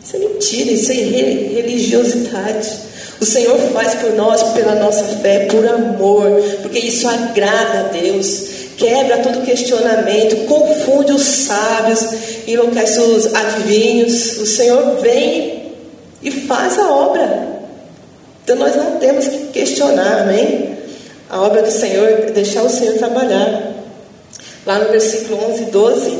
[0.07, 2.71] Isso é mentira, isso é religiosidade.
[3.19, 8.43] O Senhor faz por nós, pela nossa fé, por amor, porque isso agrada a Deus.
[8.77, 12.07] Quebra todo questionamento, confunde os sábios,
[12.47, 14.37] enlouquece os adivinhos.
[14.37, 15.73] O Senhor vem
[16.23, 17.47] e faz a obra.
[18.45, 20.77] Então nós não temos que questionar, amém?
[21.29, 23.73] A obra do Senhor, deixar o Senhor trabalhar.
[24.65, 26.17] Lá no versículo 11 e 12,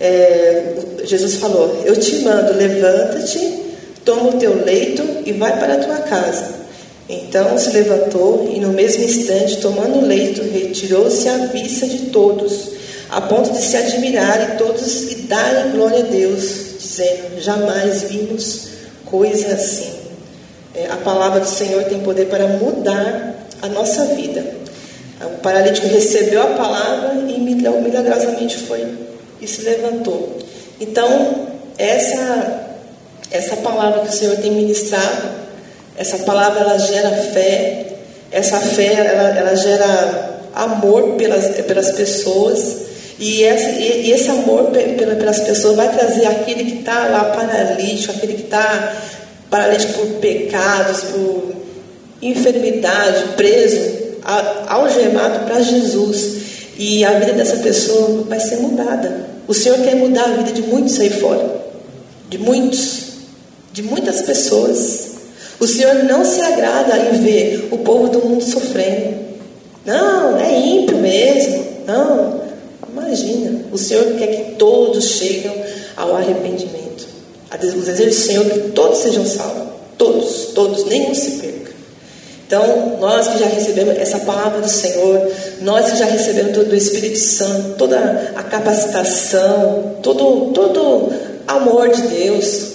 [0.00, 3.62] é, Jesus falou: Eu te mando, levanta-te,
[4.04, 6.58] toma o teu leito e vai para a tua casa.
[7.08, 12.70] Então se levantou e, no mesmo instante, tomando o leito, retirou-se à vista de todos,
[13.10, 16.42] a ponto de se admirar e todos e darem glória a Deus,
[16.78, 18.68] dizendo: Jamais vimos
[19.04, 19.98] coisa assim.
[20.74, 24.44] É, a palavra do Senhor tem poder para mudar a nossa vida.
[25.20, 28.86] O paralítico recebeu a palavra e milagrosamente foi
[29.40, 30.38] e se levantou.
[30.80, 32.68] Então, essa,
[33.30, 35.28] essa palavra que o Senhor tem ministrado,
[35.96, 37.86] essa palavra ela gera fé,
[38.30, 42.88] essa fé ela, ela gera amor pelas, pelas pessoas.
[43.18, 48.34] E esse, e esse amor pelas pessoas vai trazer aquele que está lá paralítico, aquele
[48.34, 48.96] que está
[49.50, 51.52] paralítico por pecados, por
[52.22, 53.80] enfermidade, preso,
[54.68, 56.38] algemado para Jesus.
[56.78, 59.27] E a vida dessa pessoa vai ser mudada.
[59.48, 61.62] O Senhor quer mudar a vida de muitos aí fora.
[62.28, 63.04] De muitos.
[63.72, 65.08] De muitas pessoas.
[65.58, 69.16] O Senhor não se agrada em ver o povo do mundo sofrendo.
[69.86, 71.64] Não, é ímpio mesmo.
[71.86, 72.42] Não,
[72.92, 73.64] imagina.
[73.72, 75.50] O Senhor quer que todos cheguem
[75.96, 77.08] ao arrependimento.
[77.50, 79.68] O desejo do Senhor é que todos sejam salvos.
[79.96, 81.47] Todos, todos, nenhum se perca.
[82.48, 85.30] Então, nós que já recebemos essa palavra do Senhor,
[85.60, 91.12] nós que já recebemos todo o Espírito Santo, toda a capacitação, todo, todo
[91.46, 92.68] amor de Deus,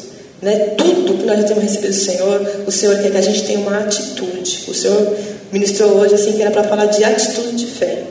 [0.43, 0.75] né?
[0.77, 3.57] tudo que nós já temos recebido do Senhor, o Senhor quer que a gente tenha
[3.61, 4.65] uma atitude.
[4.67, 5.17] O Senhor
[5.51, 8.03] ministrou hoje assim que era para falar de atitude de fé.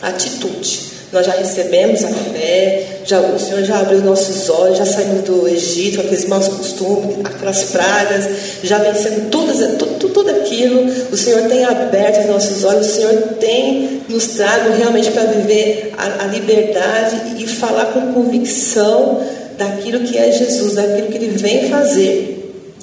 [0.00, 0.98] Atitude.
[1.10, 5.48] Nós já recebemos a fé, já, o Senhor já abriu nossos olhos, já saímos do
[5.48, 8.28] Egito, aqueles maus costumes, aquelas pragas,
[8.62, 9.78] já vencendo tudo,
[10.10, 10.84] tudo, aquilo.
[11.10, 15.94] O Senhor tem aberto os nossos olhos, o Senhor tem nos trago realmente para viver
[15.96, 19.22] a, a liberdade e falar com convicção
[19.56, 22.34] daquilo que é Jesus, daquilo que Ele vem fazer.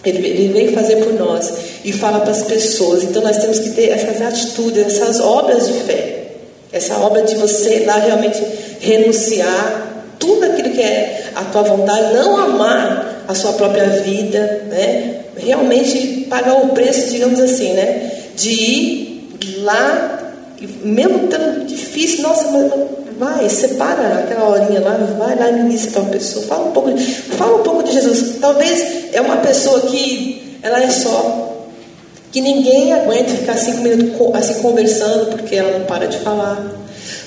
[0.04, 1.51] Ele, ele vem fazer por nós
[1.84, 3.04] e fala para as pessoas.
[3.04, 6.14] Então nós temos que ter essas atitudes, essas obras de fé.
[6.75, 8.43] Essa obra de você lá realmente
[8.81, 15.21] renunciar tudo aquilo que é a tua vontade, não amar a sua própria vida, né?
[15.38, 18.11] Realmente pagar o preço, digamos assim, né?
[18.35, 20.33] De ir lá,
[20.83, 22.73] mesmo tão difícil, nossa, mas
[23.17, 26.97] vai, separa aquela horinha lá, vai lá e ministra para uma pessoa, fala um pouco,
[27.38, 28.35] fala um pouco de Jesus.
[28.41, 31.44] Talvez é uma pessoa que ela é só
[32.36, 36.62] que ninguém aguenta ficar cinco minutos assim conversando porque ela não para de falar.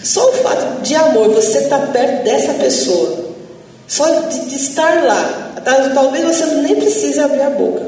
[0.02, 3.30] Só o fato de amor, você estar tá perto dessa pessoa,
[3.86, 7.86] só de, de estar lá, tá, talvez você nem precise abrir a boca.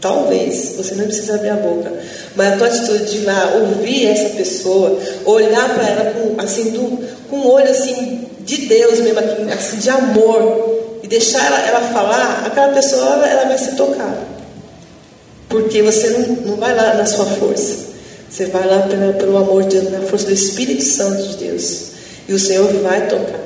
[0.00, 1.92] Talvez você não precise abrir a boca,
[2.34, 6.98] mas a tua atitude de lá ouvir essa pessoa, olhar para ela com assim do,
[7.30, 11.80] com um olho assim de Deus mesmo aqui, assim de amor e deixar ela, ela
[11.92, 14.35] falar, aquela pessoa ela, ela vai ser tocada.
[15.48, 17.86] Porque você não, não vai lá na sua força.
[18.28, 21.86] Você vai lá pelo amor de Deus, na força do Espírito Santo de Deus.
[22.28, 23.40] E o Senhor vai tocar.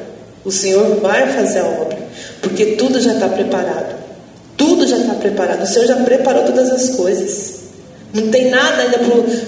[0.45, 1.99] O Senhor vai fazer a obra.
[2.41, 3.95] Porque tudo já está preparado.
[4.57, 5.63] Tudo já está preparado.
[5.63, 7.61] O Senhor já preparou todas as coisas.
[8.13, 8.99] Não tem nada ainda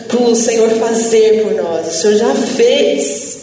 [0.07, 1.89] para o Senhor fazer por nós.
[1.89, 3.37] O Senhor já fez.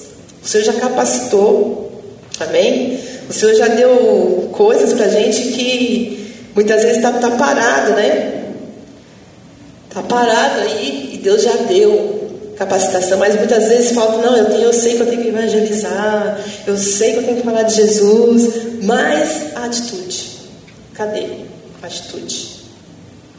[0.43, 1.91] O Senhor já capacitou.
[2.39, 2.99] Amém?
[3.29, 8.38] O Senhor já deu coisas para gente que muitas vezes está tá parado, né?
[9.89, 14.61] Está parado aí e Deus já deu capacitação, mas muitas vezes falta, não, eu, tenho,
[14.63, 17.73] eu sei que eu tenho que evangelizar, eu sei que eu tenho que falar de
[17.73, 20.31] Jesus, mas a atitude,
[20.93, 21.25] cadê
[21.81, 22.59] a atitude?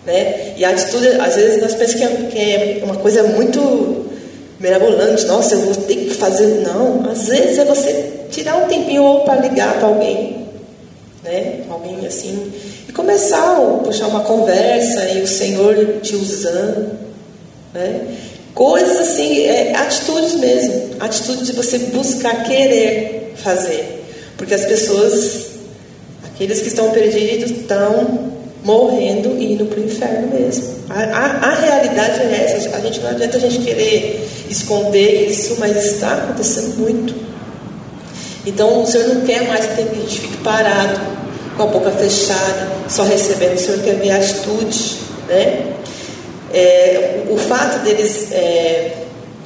[0.05, 0.55] Né?
[0.57, 4.07] E a atitude, às vezes nós pensamos que é, é uma coisa muito
[4.59, 6.63] mirabolante, nossa, eu vou ter que fazer.
[6.63, 10.40] Não, às vezes é você tirar um tempinho ou para ligar para alguém,
[11.23, 11.65] né?
[11.69, 12.53] Alguém assim
[12.89, 16.99] e começar a puxar uma conversa e o Senhor te usando.
[17.75, 18.17] Né?
[18.55, 20.97] Coisas assim, é, atitudes mesmo.
[20.99, 24.05] Atitude de você buscar querer fazer.
[24.37, 25.47] Porque as pessoas,
[26.25, 28.31] aqueles que estão perdidos, estão
[28.65, 30.81] morrendo e indo para o inferno mesmo.
[30.89, 32.77] A, a, a, realidade é essa.
[32.77, 37.30] A gente não adianta a gente querer esconder isso, mas está acontecendo muito.
[38.47, 41.01] Então o Senhor não quer mais que a gente fique parado
[41.57, 43.55] com a boca fechada, só recebendo.
[43.55, 44.97] O Senhor quer ver atitude,
[45.29, 45.75] né?
[46.53, 48.93] É, o fato deles é,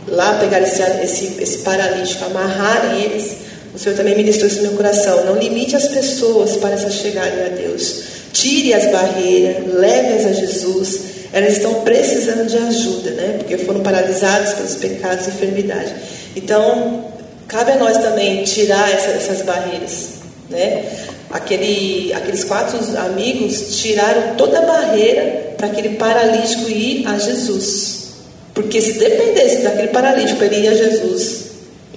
[0.08, 3.36] lá pegar esse, esse, esse paralítico, amarrarem eles,
[3.74, 5.24] o Senhor também ministrou isso no meu coração.
[5.24, 8.02] Não limite as pessoas para se chegarem a Deus.
[8.32, 11.00] Tire as barreiras, leve-as a Jesus.
[11.32, 13.34] Elas estão precisando de ajuda, né?
[13.38, 15.92] Porque foram paralisadas pelos pecados e enfermidade.
[16.36, 17.13] Então,
[17.48, 20.08] cabe a nós também tirar essa, essas barreiras,
[20.50, 20.84] né?
[21.30, 28.04] Aquele, aqueles quatro amigos tiraram toda a barreira para aquele paralítico ir a Jesus.
[28.52, 31.46] Porque se dependesse daquele paralítico ele ir a Jesus,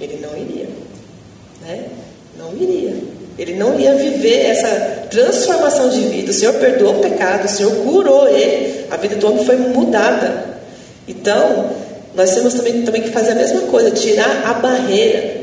[0.00, 0.68] ele não iria.
[1.62, 1.84] Né?
[2.36, 2.94] Não iria.
[3.38, 6.32] Ele não ia viver essa transformação de vida.
[6.32, 10.58] O Senhor perdoou o pecado, o Senhor curou ele, a vida do homem foi mudada.
[11.06, 11.70] Então,
[12.14, 15.38] nós temos também, também que fazer a mesma coisa, tirar a barreira.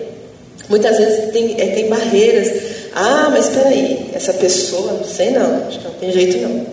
[0.70, 5.68] Muitas vezes tem, é, tem barreiras ah, mas espera aí, essa pessoa, não sei não,
[5.68, 6.66] acho que não tem jeito não.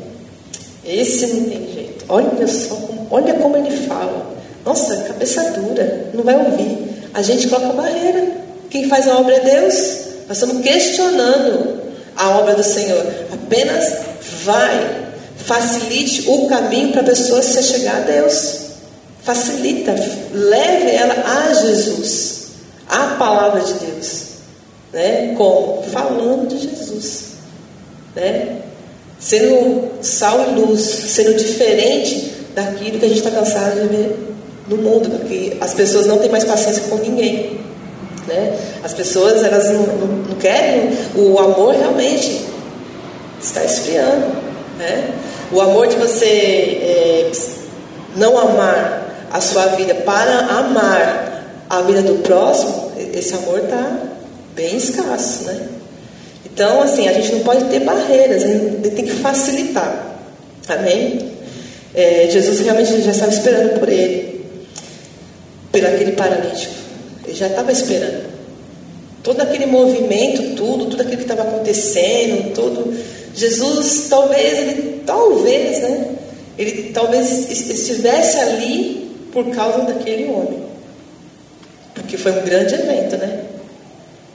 [0.87, 2.05] Esse não tem jeito.
[2.09, 2.78] Olha só,
[3.11, 4.31] olha como ele fala.
[4.64, 6.78] Nossa, cabeça dura, não vai ouvir.
[7.12, 8.24] A gente coloca barreira.
[8.70, 9.74] Quem faz a obra é Deus.
[10.29, 11.83] Nós estamos questionando
[12.14, 13.04] a obra do Senhor.
[13.33, 13.92] Apenas
[14.44, 15.08] vai,
[15.38, 18.62] facilite o caminho para a pessoa se chegar a Deus.
[19.23, 19.94] Facilita,
[20.33, 22.48] leve ela a Jesus,
[22.88, 24.23] a palavra de Deus.
[24.92, 25.35] Né?
[25.37, 25.83] Como?
[25.85, 27.33] Falando de Jesus.
[28.16, 28.62] Né?
[29.20, 34.35] Sendo sal e luz, sendo diferente daquilo que a gente está cansado de ver
[34.66, 37.60] no mundo, porque as pessoas não têm mais paciência com ninguém.
[38.27, 38.58] Né?
[38.83, 42.44] As pessoas elas não, não, não querem, o amor realmente
[43.40, 44.27] está esfriando.
[44.79, 45.14] Né?
[45.52, 47.33] O amor de você é,
[48.16, 49.02] não amar
[49.33, 53.98] a sua vida para amar a vida do próximo, esse amor está
[54.54, 55.68] bem escasso, né?
[56.44, 60.18] Então, assim, a gente não pode ter barreiras, a gente tem que facilitar.
[60.68, 61.33] Amém?
[61.94, 64.44] É, Jesus realmente já estava esperando por ele,
[65.70, 66.74] por aquele paralítico.
[67.24, 68.30] Ele já estava esperando.
[69.22, 72.94] Todo aquele movimento, tudo, tudo aquilo que estava acontecendo, todo.
[73.35, 76.08] Jesus, talvez, ele, talvez, né?
[76.58, 79.02] Ele talvez estivesse ali
[79.33, 80.62] por causa daquele homem.
[81.94, 83.44] Porque foi um grande evento, né?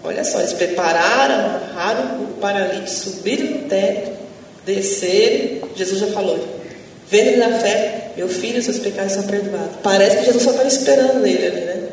[0.03, 4.11] Olha só, eles prepararam, amarraram o paralítico, subiram no teto,
[4.65, 5.67] desceram.
[5.75, 6.39] Jesus já falou:
[7.09, 9.77] vendo na fé, meu filho, seus pecados são perdoados.
[9.83, 11.83] Parece que Jesus só estava esperando ele ali, né?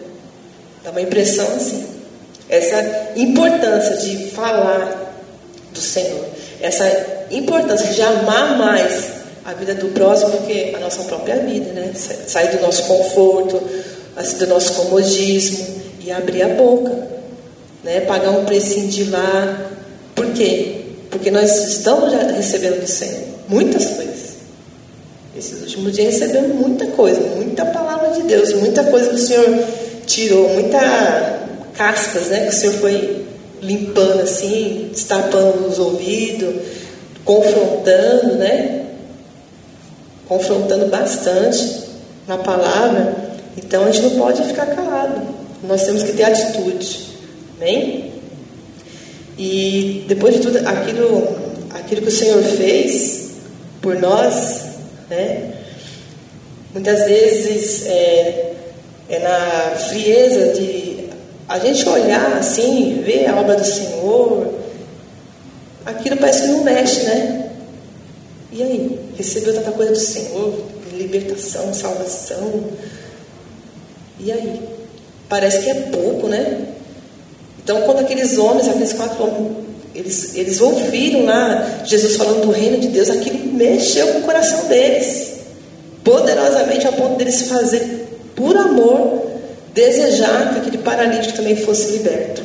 [0.82, 1.86] Dá uma impressão assim.
[2.48, 5.12] Essa importância de falar
[5.72, 6.24] do Senhor,
[6.60, 9.13] essa importância de amar mais
[9.44, 11.92] a vida do próximo que a nossa própria vida, né?
[11.94, 13.60] Sair do nosso conforto,
[14.38, 15.66] do nosso comodismo
[16.00, 17.14] e abrir a boca
[17.84, 18.00] né?
[18.00, 19.70] pagar um precinho de lá.
[20.14, 20.80] Por quê?
[21.10, 24.14] Porque nós estamos já recebendo do Senhor muitas coisas.
[25.36, 29.64] Esses últimos dias recebemos muita coisa, muita palavra de Deus, muita coisa que o Senhor
[30.06, 31.40] tirou, muita
[31.74, 32.46] cascas, né?
[32.46, 33.24] Que o Senhor foi
[33.60, 36.54] limpando assim, destapando os ouvidos,
[37.24, 38.83] confrontando, né?
[40.28, 41.84] Confrontando bastante
[42.26, 43.14] na palavra.
[43.56, 45.22] Então a gente não pode ficar calado.
[45.62, 47.08] Nós temos que ter atitude.
[47.56, 48.12] Amém?
[49.38, 51.36] E depois de tudo aquilo,
[51.70, 53.32] aquilo que o Senhor fez
[53.80, 54.62] por nós,
[55.10, 55.52] né?
[56.72, 58.52] Muitas vezes é,
[59.08, 61.08] é na frieza de
[61.48, 64.54] a gente olhar assim, ver a obra do Senhor,
[65.84, 67.50] aquilo parece que não mexe, né?
[68.50, 69.03] E aí?
[69.16, 70.54] Recebeu tanta coisa do Senhor,
[70.92, 72.64] libertação, salvação.
[74.18, 74.60] E aí?
[75.28, 76.68] Parece que é pouco, né?
[77.62, 82.78] Então, quando aqueles homens, aqueles quatro homens, eles, eles ouviram lá Jesus falando do reino
[82.78, 85.34] de Deus, aquilo mexeu com o coração deles,
[86.02, 89.24] poderosamente, ao ponto deles fazer, por amor,
[89.72, 92.42] desejar que aquele paralítico também fosse liberto.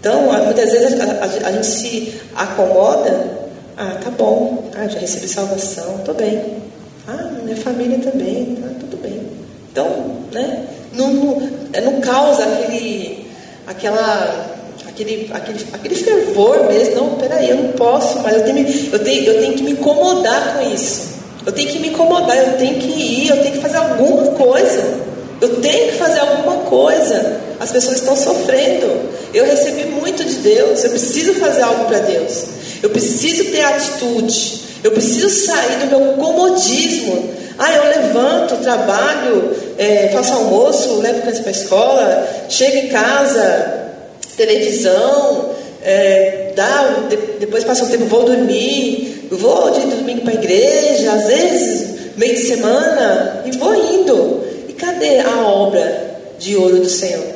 [0.00, 3.47] Então, muitas vezes a, a, a gente se acomoda,
[3.78, 6.58] ah, tá bom, ah, já recebi salvação, estou bem.
[7.06, 9.22] Ah, minha família também, tá tudo bem.
[9.70, 9.86] Então,
[10.32, 11.50] né, não, não,
[11.84, 13.28] não causa aquele
[13.68, 14.46] aquela,
[14.88, 16.96] aquele, aquele, aquele fervor mesmo.
[16.96, 20.56] Não, peraí, eu não posso, mas eu tenho, eu, tenho, eu tenho que me incomodar
[20.56, 21.08] com isso.
[21.46, 25.08] Eu tenho que me incomodar, eu tenho que ir, eu tenho que fazer alguma coisa.
[25.40, 27.40] Eu tenho que fazer alguma coisa.
[27.60, 29.08] As pessoas estão sofrendo.
[29.32, 30.82] Eu recebi muito de Deus.
[30.82, 32.44] Eu preciso fazer algo para Deus.
[32.82, 34.68] Eu preciso ter atitude.
[34.82, 37.30] Eu preciso sair do meu comodismo.
[37.58, 43.90] Ah, eu levanto, trabalho, é, faço almoço, levo criança para a escola, chego em casa,
[44.36, 45.50] televisão,
[45.82, 47.08] é, dá,
[47.40, 52.36] depois passa um tempo, vou dormir, vou de domingo para a igreja, às vezes meio
[52.36, 54.44] de semana, e vou indo.
[54.68, 57.26] E cadê a obra de ouro do Senhor?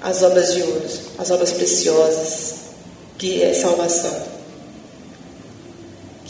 [0.00, 0.82] As obras de ouro,
[1.18, 2.54] as obras preciosas,
[3.18, 4.29] que é salvação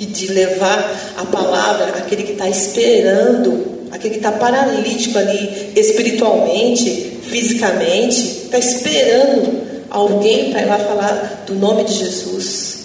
[0.01, 7.19] que de levar a palavra àquele que está esperando, aquele que está paralítico ali espiritualmente,
[7.23, 12.81] fisicamente, está esperando alguém para ir lá falar do nome de Jesus.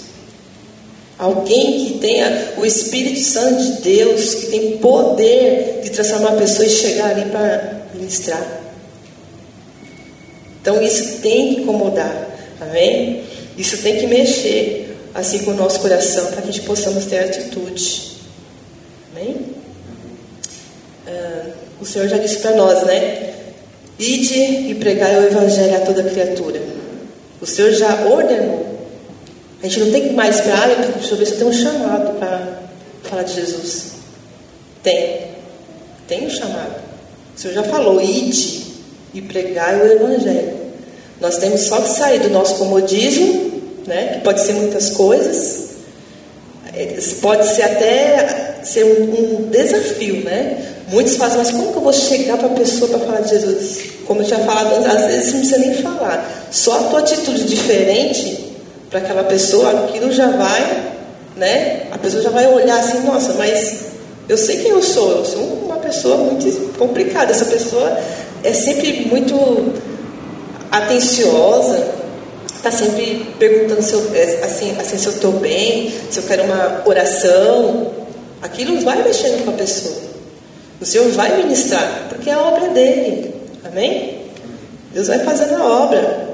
[1.18, 6.68] Alguém que tenha o Espírito Santo de Deus, que tem poder de transformar a pessoa
[6.68, 8.46] e chegar ali para ministrar.
[10.62, 12.28] Então isso tem que incomodar,
[12.60, 13.24] amém?
[13.58, 14.85] Isso tem que mexer
[15.16, 18.18] assim com o nosso coração, para que a gente possamos ter atitude.
[19.16, 19.56] Amém?
[21.08, 23.34] Ah, o Senhor já disse para nós, né?
[23.98, 26.62] Ide e pregai o Evangelho a toda criatura.
[27.40, 28.76] O Senhor já ordenou.
[29.64, 31.54] A gente não tem que mais para ah, deixa eu ver se eu tenho um
[31.54, 32.60] chamado para
[33.04, 33.94] falar de Jesus.
[34.84, 35.30] Tem.
[36.10, 36.76] Tem um chamado.
[37.36, 38.66] O Senhor já falou, ide
[39.14, 40.56] e pregai o Evangelho.
[41.22, 43.55] Nós temos só que sair do nosso comodismo
[43.86, 44.16] né?
[44.16, 45.66] que pode ser muitas coisas,
[47.22, 50.58] pode ser até ser um, um desafio, né?
[50.90, 53.80] Muitos fazem, mas como que eu vou chegar para a pessoa para falar de Jesus?
[54.06, 56.48] Como eu tinha falado antes, às vezes não precisa nem falar.
[56.52, 58.54] Só a tua atitude diferente
[58.90, 60.94] para aquela pessoa, aquilo já vai,
[61.36, 61.88] né?
[61.92, 63.86] A pessoa já vai olhar assim, nossa, mas
[64.28, 67.32] eu sei quem eu sou, eu sou uma pessoa muito complicada.
[67.32, 67.98] Essa pessoa
[68.44, 69.74] é sempre muito
[70.72, 71.88] atenciosa,
[72.68, 76.44] está sempre perguntando se eu, é, assim, assim, se eu estou bem, se eu quero
[76.44, 77.94] uma oração.
[78.42, 79.96] Aquilo vai mexendo com a pessoa.
[80.82, 83.34] O Senhor vai ministrar, porque é a obra dele.
[83.64, 84.26] Amém?
[84.94, 86.28] Deus vai fazendo a obra.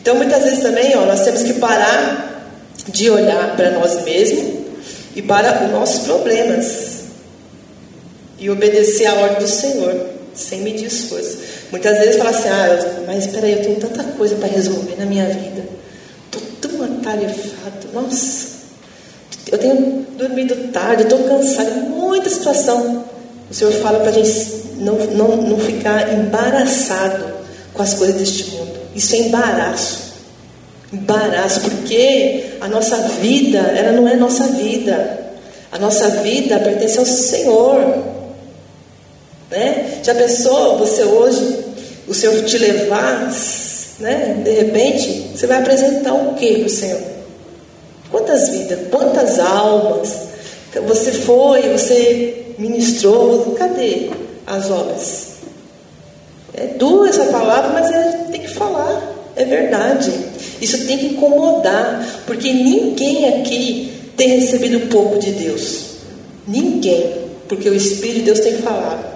[0.00, 2.52] Então, muitas vezes também, ó, nós temos que parar
[2.88, 4.64] de olhar para nós mesmos
[5.16, 7.04] e para os nossos problemas
[8.38, 11.38] e obedecer à ordem do Senhor, sem medir esforço.
[11.70, 15.06] Muitas vezes fala assim: ah, mas espera aí, eu tenho tanta coisa para resolver na
[15.06, 15.64] minha vida,
[16.26, 18.54] estou tão atarefado, nossa,
[19.50, 23.04] eu tenho dormido tarde, estou cansado, muita situação.
[23.50, 27.24] O Senhor fala para a gente não, não, não ficar embaraçado
[27.72, 28.78] com as coisas deste mundo.
[28.94, 30.14] Isso é embaraço.
[30.92, 35.20] Embaraço, porque a nossa vida, ela não é nossa vida.
[35.70, 38.13] A nossa vida pertence ao Senhor.
[39.54, 40.00] Né?
[40.02, 41.64] Já pensou você hoje,
[42.08, 43.32] o Senhor te levar,
[44.00, 44.40] né?
[44.42, 47.00] de repente, você vai apresentar o que para o Senhor?
[48.10, 50.12] Quantas vidas, quantas almas
[50.88, 54.10] você foi, você ministrou, cadê
[54.44, 55.34] as obras?
[56.52, 60.12] É dura essa palavra, mas é, tem que falar, é verdade.
[60.60, 65.94] Isso tem que incomodar, porque ninguém aqui tem recebido pouco de Deus.
[66.44, 67.08] Ninguém,
[67.48, 69.13] porque o Espírito de Deus tem falado.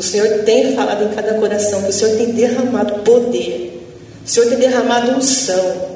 [0.00, 3.86] O Senhor tem falado em cada coração, que o Senhor tem derramado poder,
[4.24, 5.90] o Senhor tem derramado unção.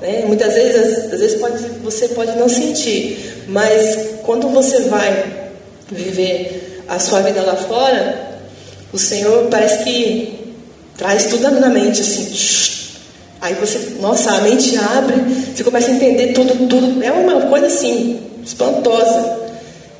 [0.00, 0.24] Né?
[0.26, 5.52] Muitas vezes, às vezes pode, você pode não sentir, mas quando você vai
[5.92, 8.40] viver a sua vida lá fora,
[8.92, 10.52] o Senhor parece que
[10.98, 12.34] traz tudo na mente, assim.
[13.40, 15.14] Aí você, nossa, a mente abre,
[15.54, 17.00] você começa a entender tudo, tudo.
[17.00, 19.43] É uma coisa assim, espantosa.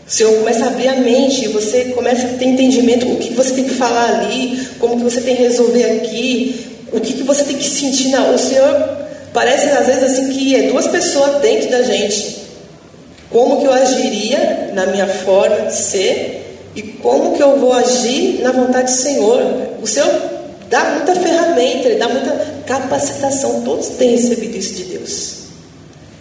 [0.06, 3.54] O Senhor começa a abrir a mente, você começa a ter entendimento, o que você
[3.54, 7.44] tem que falar ali, como que você tem que resolver aqui, o que, que você
[7.44, 8.30] tem que sentir na.
[8.30, 8.98] O Senhor
[9.32, 12.44] parece às vezes assim que é duas pessoas dentro da gente.
[13.30, 16.44] Como que eu agiria na minha forma de ser
[16.76, 19.40] e como que eu vou agir na vontade do Senhor?
[19.82, 20.10] O Senhor
[20.68, 22.30] dá muita ferramenta, Ele dá muita
[22.66, 23.62] capacitação.
[23.62, 25.34] Todos têm recebido isso de Deus.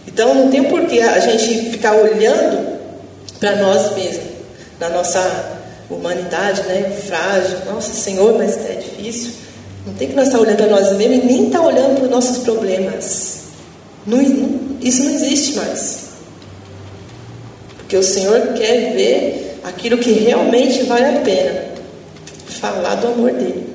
[0.07, 2.72] Então não tem por que a gente ficar olhando
[3.43, 4.23] para nós mesmos,
[4.79, 6.97] na nossa humanidade, né?
[7.05, 7.57] Frágil.
[7.65, 9.33] Nossa, Senhor, mas é difícil.
[9.85, 12.09] Não tem que nós estar olhando para nós mesmos e nem estar olhando para os
[12.09, 13.39] nossos problemas.
[14.07, 14.21] Não,
[14.79, 16.03] isso não existe mais.
[17.79, 21.65] Porque o Senhor quer ver aquilo que realmente vale a pena.
[22.47, 23.67] Falar do amor dele.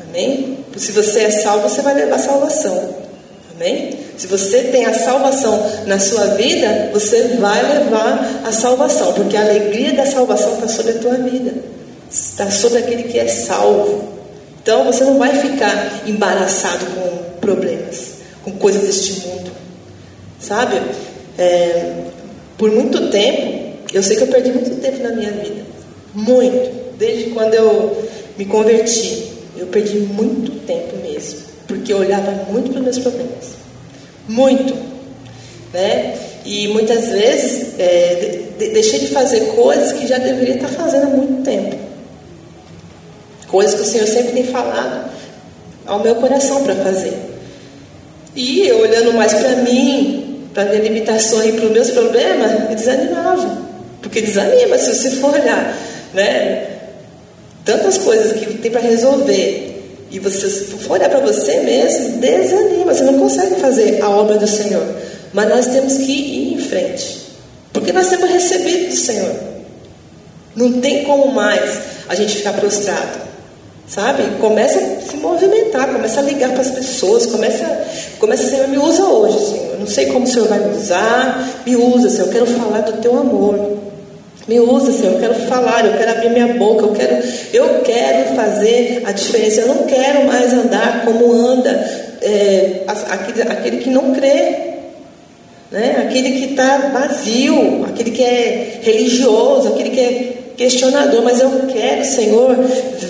[0.00, 0.64] Amém?
[0.78, 2.96] Se você é salvo, você vai levar salvação.
[3.54, 3.98] Amém?
[4.18, 9.42] Se você tem a salvação na sua vida, você vai levar a salvação, porque a
[9.42, 11.54] alegria da salvação está sobre a tua vida,
[12.10, 14.08] está sobre aquele que é salvo.
[14.60, 19.52] Então você não vai ficar embaraçado com problemas, com coisas deste mundo,
[20.40, 20.82] sabe?
[21.38, 21.92] É,
[22.58, 23.58] por muito tempo
[23.92, 25.62] eu sei que eu perdi muito tempo na minha vida.
[26.12, 26.96] Muito.
[26.98, 29.28] Desde quando eu me converti.
[29.56, 31.38] Eu perdi muito tempo mesmo.
[31.66, 33.58] Porque eu olhava muito para os meus problemas.
[34.28, 34.76] Muito.
[35.72, 36.14] Né?
[36.44, 41.10] E muitas vezes é, de, deixei de fazer coisas que já deveria estar fazendo há
[41.10, 41.76] muito tempo.
[43.48, 45.10] Coisas que o Senhor sempre tem falado
[45.86, 47.14] ao meu coração para fazer.
[48.36, 52.76] E eu olhando mais para mim, para minha limitação e para os meus problemas, eu
[52.76, 53.58] desanimava.
[54.02, 55.76] Porque desanima se você for olhar,
[56.14, 56.66] né?
[57.64, 59.77] Tantas coisas que tem para resolver
[60.10, 62.94] e você for olhar para você mesmo, desanima.
[62.94, 64.86] Você não consegue fazer a obra do Senhor.
[65.32, 67.18] Mas nós temos que ir em frente.
[67.72, 69.34] Porque nós temos recebido do Senhor.
[70.56, 71.78] Não tem como mais
[72.08, 73.28] a gente ficar prostrado.
[73.86, 74.22] Sabe?
[74.38, 77.86] Começa a se movimentar, começa a ligar para as pessoas, começa,
[78.18, 79.78] começa Senhor, me usa hoje, Senhor.
[79.78, 82.26] Não sei como o Senhor vai me usar, me usa, Senhor.
[82.26, 83.87] Eu quero falar do teu amor.
[84.48, 87.22] Me usa, Senhor, eu quero falar, eu quero abrir minha boca, eu quero,
[87.52, 89.60] eu quero fazer a diferença.
[89.60, 91.70] Eu não quero mais andar como anda
[92.22, 94.56] é, aquele, aquele que não crê,
[95.70, 96.06] né?
[96.06, 102.04] aquele que está vazio, aquele que é religioso, aquele que é questionador, mas eu quero,
[102.06, 102.56] Senhor,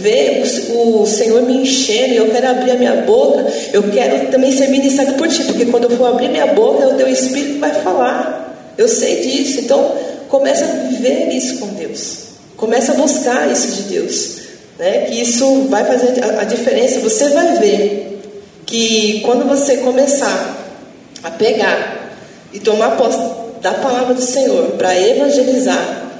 [0.00, 4.50] ver o, o Senhor me enchendo, eu quero abrir a minha boca, eu quero também
[4.50, 7.70] ser ministrado por Ti, porque quando eu for abrir minha boca, o Teu Espírito vai
[7.70, 8.46] falar.
[8.76, 9.92] Eu sei disso, então
[10.28, 12.28] Começa a viver isso com Deus.
[12.56, 14.38] Começa a buscar isso de Deus.
[14.78, 15.06] Né?
[15.06, 17.00] Que isso vai fazer a, diferença.
[17.00, 18.20] Você vai ver
[18.66, 20.56] que quando você começar
[21.22, 22.14] a pegar
[22.52, 23.18] e tomar posse
[23.60, 26.10] da palavra do Senhor para evangelizar,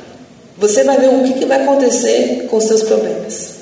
[0.57, 3.59] você vai ver o que, que vai acontecer com os seus problemas.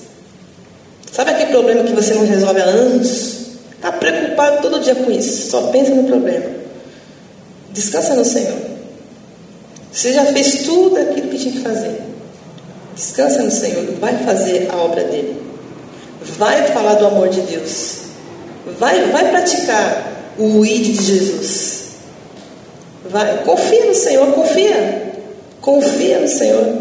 [1.13, 3.37] Sabe aquele problema que você não resolve há anos?
[3.75, 6.47] Está preocupado todo dia com isso, só pensa no problema.
[7.73, 8.76] Descansa no Senhor.
[9.97, 11.99] Você já fez tudo aquilo que tinha que fazer.
[12.95, 15.41] Descansa no Senhor, vai fazer a obra dele.
[16.37, 18.01] Vai falar do amor de Deus.
[18.79, 21.87] Vai, vai praticar o id de Jesus.
[23.09, 25.13] Vai, confia no Senhor, confia.
[25.63, 26.75] Confia no Senhor.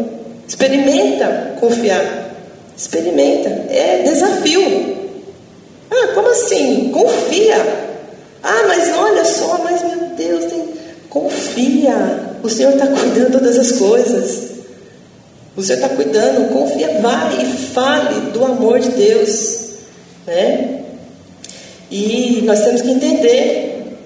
[0.46, 2.34] Experimenta confiar.
[2.76, 3.48] Experimenta.
[3.70, 4.94] É desafio.
[5.90, 6.90] Ah, como assim?
[6.92, 7.56] Confia.
[8.42, 10.68] Ah, mas olha só, mas meu Deus, tem...
[11.08, 12.35] confia.
[12.46, 14.50] O Senhor está cuidando de todas as coisas.
[15.56, 19.70] O Senhor está cuidando, confia, vai e fale do amor de Deus.
[20.24, 20.82] Né?
[21.90, 23.98] E nós temos que entender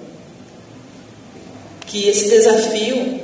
[1.85, 3.19] que esse desafio,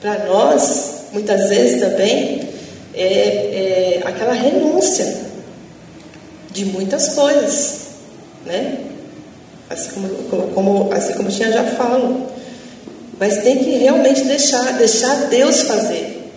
[0.00, 2.48] para nós, muitas vezes também,
[2.94, 5.22] é, é aquela renúncia
[6.52, 7.78] de muitas coisas.
[8.44, 8.78] Né?
[9.68, 12.35] Assim como, como, assim como tinha já falo.
[13.18, 16.30] Mas tem que realmente deixar, deixar Deus fazer.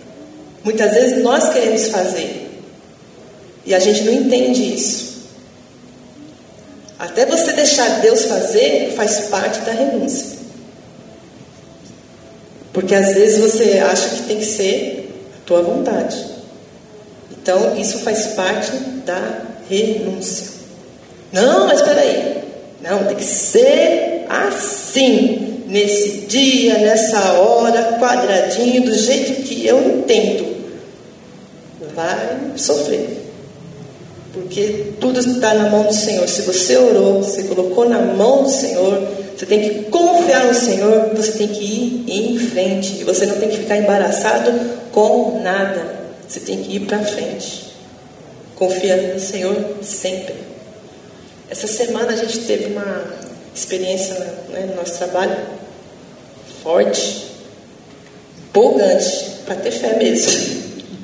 [0.63, 2.61] Muitas vezes nós queremos fazer.
[3.65, 5.09] E a gente não entende isso.
[6.97, 10.37] Até você deixar Deus fazer faz parte da renúncia.
[12.73, 16.25] Porque às vezes você acha que tem que ser a tua vontade.
[17.31, 18.71] Então isso faz parte
[19.05, 20.47] da renúncia.
[21.31, 22.43] Não, mas espera aí.
[22.81, 30.57] Não, tem que ser assim, nesse dia, nessa hora, quadradinho, do jeito que eu entendo.
[31.95, 33.17] Vai sofrer.
[34.33, 36.27] Porque tudo está na mão do Senhor.
[36.27, 41.11] Se você orou, você colocou na mão do Senhor, você tem que confiar no Senhor,
[41.15, 43.01] você tem que ir em frente.
[43.01, 44.51] E você não tem que ficar embaraçado
[44.91, 45.99] com nada.
[46.27, 47.69] Você tem que ir para frente.
[48.55, 50.35] Confiando no Senhor sempre.
[51.49, 53.03] Essa semana a gente teve uma
[53.55, 54.13] experiência
[54.49, 55.58] né, no nosso trabalho
[56.63, 57.27] forte,
[58.49, 60.59] empolgante, para ter fé mesmo.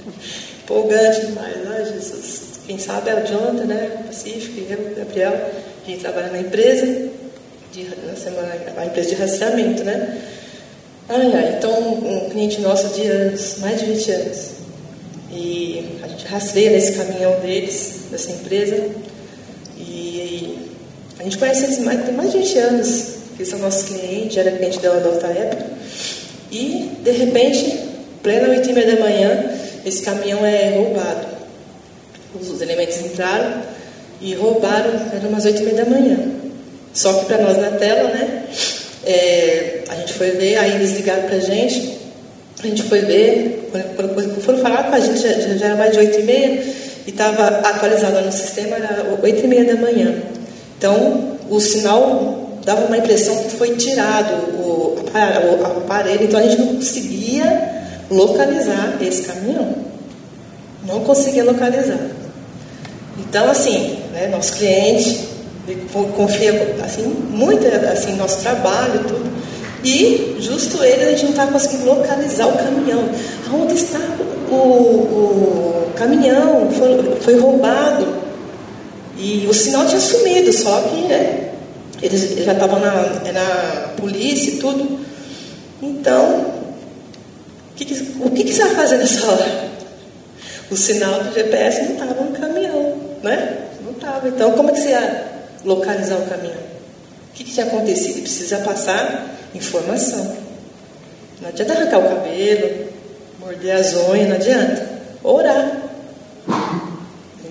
[0.63, 2.41] empolgante demais, ai Jesus.
[2.65, 4.03] Quem sabe é o né?
[4.07, 5.51] Pacífico, e eu, Gabriel,
[5.85, 6.85] que trabalha na empresa,
[7.71, 10.21] de, na semana, a empresa de rastreamento, né?
[11.07, 14.49] Ai, ai, então um cliente nosso de anos, mais de 20 anos.
[15.31, 18.89] E a gente rastreia nesse caminhão deles, dessa empresa,
[21.19, 23.07] a gente conhece eles mais, tem mais de 20 anos,
[23.37, 25.65] que são nossos clientes, era cliente da outra época.
[26.51, 27.77] E, de repente,
[28.23, 29.45] plena 8 e meia da manhã,
[29.85, 31.27] esse caminhão é roubado.
[32.39, 33.61] Os, os elementos entraram
[34.21, 36.17] e roubaram, era umas 8 e meia da manhã.
[36.93, 38.43] Só que para nós na tela, né?
[39.05, 41.99] É, a gente foi ver, aí eles ligaram para a gente,
[42.63, 45.91] a gente foi ver, quando, quando foram falar com a gente, já, já era mais
[45.91, 46.63] de 8 e meia,
[47.05, 50.15] e estava atualizado no sistema, era 8 e meia da manhã.
[50.77, 54.97] Então, o sinal dava uma impressão que foi tirado o
[55.77, 59.75] aparelho, então a gente não conseguia localizar esse caminhão.
[60.85, 61.99] Não conseguia localizar.
[63.17, 65.35] Então, assim, né, nosso cliente
[66.15, 69.35] confia assim, muito assim, no nosso trabalho e tudo.
[69.83, 73.03] E justo ele, a gente não estava conseguindo localizar o caminhão.
[73.51, 73.99] Aonde está
[74.49, 76.69] o, o caminhão?
[76.71, 78.07] Foi, foi roubado.
[79.17, 81.44] E o sinal tinha sumido, só que né,
[82.01, 82.91] eles já estavam na,
[83.31, 84.99] na polícia e tudo.
[85.81, 86.55] Então,
[87.75, 89.75] que, que, o que, que você vai fazer nessa hora?
[90.71, 93.67] O sinal do GPS não estava no caminhão, né?
[93.83, 94.27] Não estava.
[94.27, 95.25] Então, como é que você ia
[95.63, 96.55] localizar o caminhão?
[96.55, 98.21] O que, que tinha acontecido?
[98.21, 100.37] Precisa passar informação.
[101.41, 102.87] Não adianta arrancar o cabelo,
[103.39, 104.89] morder as unhas, não adianta.
[105.21, 105.81] Orar.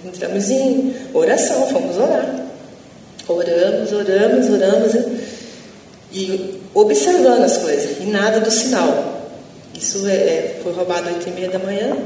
[0.07, 2.44] Entramos em oração, fomos orar.
[3.27, 4.93] Oramos, oramos, oramos
[6.13, 9.23] e observando as coisas, e nada do sinal.
[9.75, 11.97] Isso é, é foi roubado às oito e meia da manhã,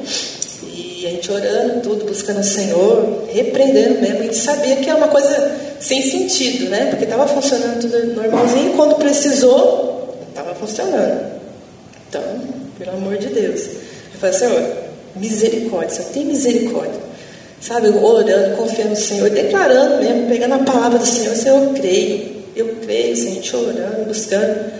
[0.62, 4.21] e a gente orando, tudo, buscando o Senhor, repreendendo mesmo.
[4.21, 6.87] A gente sabia que é uma coisa sem sentido, né?
[6.87, 11.39] Porque estava funcionando tudo normalzinho, e quando precisou, estava funcionando.
[12.09, 12.23] Então,
[12.79, 13.61] pelo amor de Deus.
[13.61, 14.73] Eu falei, Senhor,
[15.14, 17.07] misericórdia, Senhor, tem misericórdia.
[17.61, 22.36] Sabe, orando, confiando no Senhor, declarando mesmo, pegando a palavra do Senhor, Senhor, eu creio,
[22.54, 24.72] eu creio, a gente orando, buscando.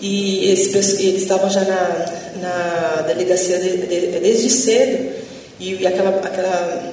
[0.00, 2.06] E esse, eles estavam já na,
[2.40, 5.12] na delegacia de, de, desde cedo,
[5.58, 6.92] e aquela, aquela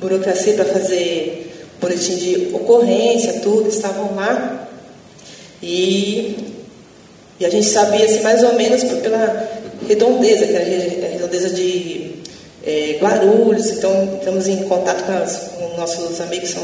[0.00, 4.68] burocracia para fazer boletim de ocorrência, tudo, estavam lá.
[5.62, 6.36] E,
[7.40, 9.48] e a gente sabia assim, mais ou menos pela
[9.88, 11.97] redondeza, que era a redondeza de
[12.68, 16.62] é, Guarulhos, então estamos em contato com, as, com nossos amigos são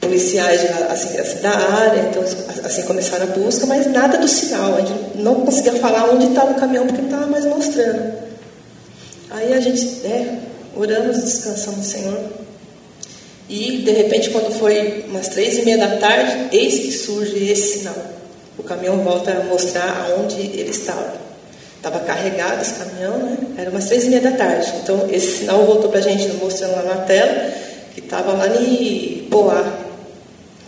[0.00, 2.22] policiais assim, assim, da área, então
[2.64, 6.52] assim começaram a busca, mas nada do sinal, a gente não conseguia falar onde estava
[6.52, 8.14] o caminhão porque não estava mais mostrando.
[9.30, 10.40] Aí a gente, né,
[10.74, 12.18] oramos, descansamos no Senhor.
[13.48, 17.78] E de repente, quando foi umas três e meia da tarde, eis que surge esse
[17.78, 17.96] sinal.
[18.58, 21.31] O caminhão volta a mostrar aonde ele estava.
[21.82, 23.36] Estava carregado esse caminhão, né?
[23.58, 24.72] Era umas três e meia da tarde.
[24.84, 27.52] Então esse sinal voltou para a gente mostrando lá na tela
[27.92, 29.64] que estava lá em Poá,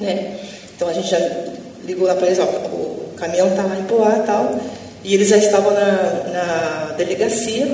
[0.00, 0.40] né?
[0.74, 1.18] Então a gente já
[1.84, 4.58] ligou lá para eles, ó, o caminhão está lá em Poá e tal.
[5.04, 5.92] E eles já estavam na,
[6.32, 7.72] na delegacia.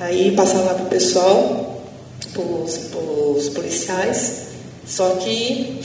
[0.00, 1.84] Aí passaram lá para o pessoal,
[2.32, 4.46] para os policiais.
[4.84, 5.80] Só que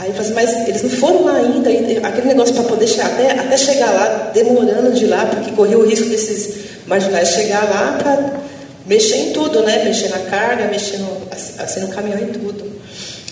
[0.00, 1.68] aí assim, mas eles não foram lá ainda,
[2.08, 5.86] aquele negócio para poder chegar, até, até chegar lá, demorando de lá, porque corria o
[5.86, 6.54] risco desses
[6.86, 8.40] marginais chegar lá para
[8.86, 9.84] mexer em tudo, né?
[9.84, 12.70] Mexer na carga, mexer no, assim, assim no caminhão e tudo.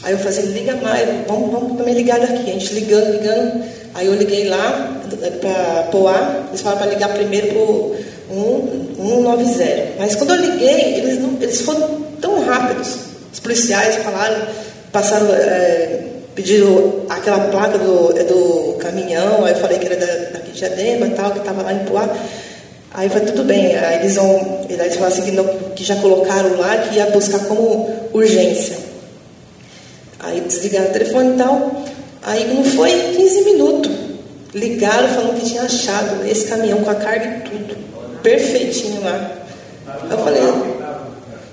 [0.03, 2.51] Aí eu falei assim, liga mais, vamos, vamos também ligar daqui.
[2.51, 3.64] A gente ligando, ligando.
[3.95, 5.01] Aí eu liguei lá
[5.41, 7.97] para Poá, eles falaram para ligar primeiro para o
[8.97, 9.99] 190.
[9.99, 12.97] Mas quando eu liguei, eles, não, eles foram tão rápidos.
[13.33, 14.47] Os policiais falaram,
[14.93, 16.01] passaram, é,
[16.39, 20.59] pediram aquela placa do, é do caminhão, aí eu falei que era da, daqui de
[20.59, 22.09] Diadema e tal, que estava lá em Poá.
[22.95, 26.57] Aí falei, tudo bem, aí eles vão, eles falaram assim que, não, que já colocaram
[26.57, 28.76] lá, que ia buscar como urgência.
[30.20, 31.82] Aí desligaram o telefone e tal.
[32.22, 33.93] Aí não foi 15 minutos.
[34.55, 37.76] Ligaram falando que tinha achado esse caminhão com a carga e tudo.
[38.22, 39.32] Perfeitinho lá.
[40.09, 40.43] Eu falei.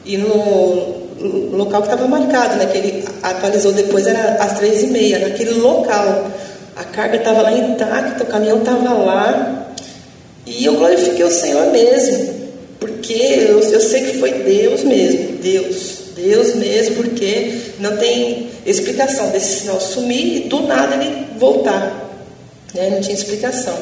[0.06, 2.66] E no, local que estava marcado, né?
[2.66, 6.32] Que ele atualizou depois, era às três e meia, naquele local.
[6.76, 9.68] A carga estava lá intacta, o caminhão estava lá.
[10.46, 12.34] E eu glorifiquei o Senhor mesmo.
[12.80, 15.38] Porque eu, eu sei que foi Deus mesmo.
[15.38, 15.96] Deus.
[16.16, 22.10] Deus mesmo, porque não tem explicação desse sinal sumir e do nada ele voltar.
[22.74, 22.90] Né?
[22.90, 23.78] Não tinha explicação.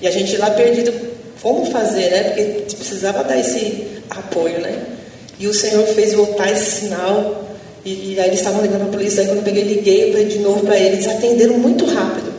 [0.00, 0.92] E a gente lá perdido,
[1.40, 2.22] como fazer, né?
[2.24, 4.95] Porque precisava dar esse apoio, né?
[5.38, 7.44] E o Senhor fez voltar esse sinal.
[7.84, 9.22] E, e aí eles estavam ligando para a polícia.
[9.22, 11.06] Aí quando eu peguei, liguei de novo para eles.
[11.06, 12.32] Atenderam muito rápido.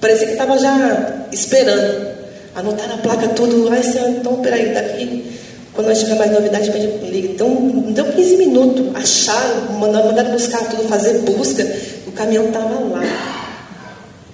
[0.00, 2.12] Parecia que estava já esperando.
[2.54, 3.68] Anotaram a placa tudo.
[3.70, 5.32] Ai, Senhor, então peraí, daqui
[5.74, 7.28] quando nós tiver mais novidade, liga.
[7.28, 7.48] Então,
[7.92, 8.94] deu 15 minutos.
[8.94, 11.66] Acharam, mandaram, mandaram buscar tudo, fazer busca.
[12.06, 13.02] O caminhão estava lá.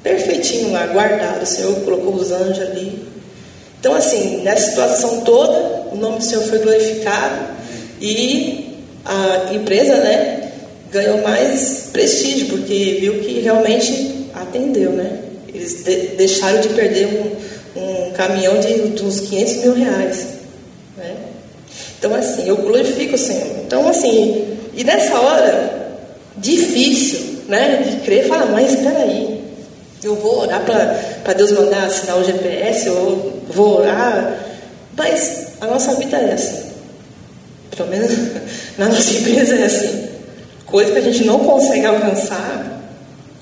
[0.02, 1.42] Perfeitinho lá, guardado.
[1.42, 3.06] O Senhor colocou os anjos ali.
[3.78, 7.57] Então, assim, nessa situação toda, o nome do Senhor foi glorificado.
[8.00, 10.50] E a empresa, né,
[10.90, 15.20] ganhou mais prestígio, porque viu que realmente atendeu, né?
[15.48, 20.26] Eles de, deixaram de perder um, um caminhão de, de uns 500 mil reais.
[20.96, 21.16] Né?
[21.98, 23.56] Então, assim, eu glorifico o Senhor.
[23.66, 25.98] Então, assim, e nessa hora,
[26.36, 29.42] difícil, né, de crer, fala, mas espera aí,
[30.02, 34.38] eu vou orar para Deus mandar assinar o GPS, eu vou orar,
[34.96, 36.67] mas a nossa vida é assim.
[37.78, 38.10] Pelo menos
[38.76, 40.08] na nossa empresa é assim.
[40.66, 42.82] Coisa que a gente não consegue alcançar,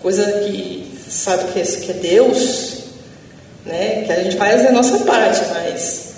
[0.01, 2.77] coisa que sabe que é, que é Deus,
[3.65, 4.05] né?
[4.07, 6.13] Que a gente faz a nossa parte, mas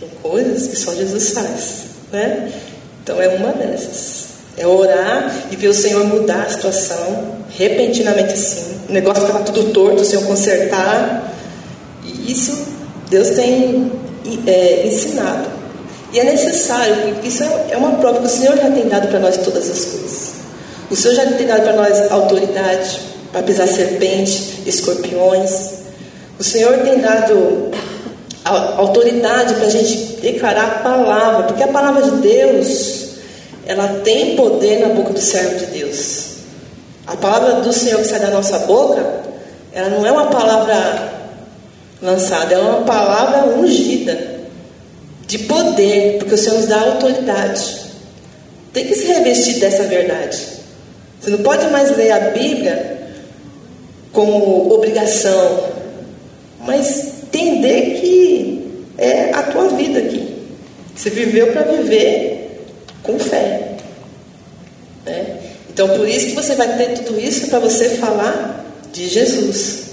[0.00, 2.50] tem coisas que só Jesus faz, né?
[3.02, 4.28] Então é uma dessas.
[4.56, 8.78] É orar e ver o Senhor mudar a situação repentinamente assim.
[8.88, 11.32] O negócio estava tudo torto, o Senhor consertar.
[12.04, 12.66] E isso
[13.08, 13.92] Deus tem
[14.46, 15.57] é, ensinado.
[16.12, 19.08] E é necessário, porque isso é, é uma prova que o Senhor já tem dado
[19.08, 20.32] para nós todas as coisas.
[20.90, 23.00] O Senhor já tem dado para nós autoridade
[23.30, 25.72] para pisar serpente, escorpiões.
[26.38, 27.70] O Senhor tem dado
[28.44, 33.08] autoridade para a gente declarar a palavra, porque a palavra de Deus,
[33.66, 36.28] ela tem poder na boca do servo de Deus.
[37.06, 39.04] A palavra do Senhor que sai da nossa boca,
[39.72, 41.12] ela não é uma palavra
[42.00, 44.37] lançada, é uma palavra ungida,
[45.28, 47.82] de poder, porque o Senhor nos dá autoridade.
[48.72, 50.38] Tem que se revestir dessa verdade.
[51.20, 53.12] Você não pode mais ler a Bíblia
[54.10, 55.64] como obrigação,
[56.60, 60.34] mas entender que é a tua vida aqui.
[60.96, 62.66] Você viveu para viver
[63.02, 63.76] com fé.
[65.04, 65.36] Né?
[65.68, 68.64] Então, por isso que você vai ter tudo isso para você falar
[68.94, 69.90] de Jesus.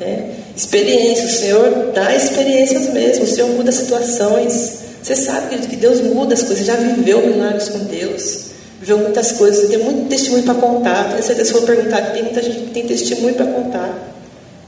[0.00, 0.41] Né?
[0.54, 4.82] Experiência, o Senhor dá experiências mesmo, o Senhor muda situações.
[5.02, 8.44] Você sabe que Deus muda as coisas, já viveu milagres com Deus,
[8.80, 11.10] viveu muitas coisas, tem muito testemunho para contar.
[11.10, 14.12] Tenho certeza se for perguntar que tem muita gente que tem testemunho para contar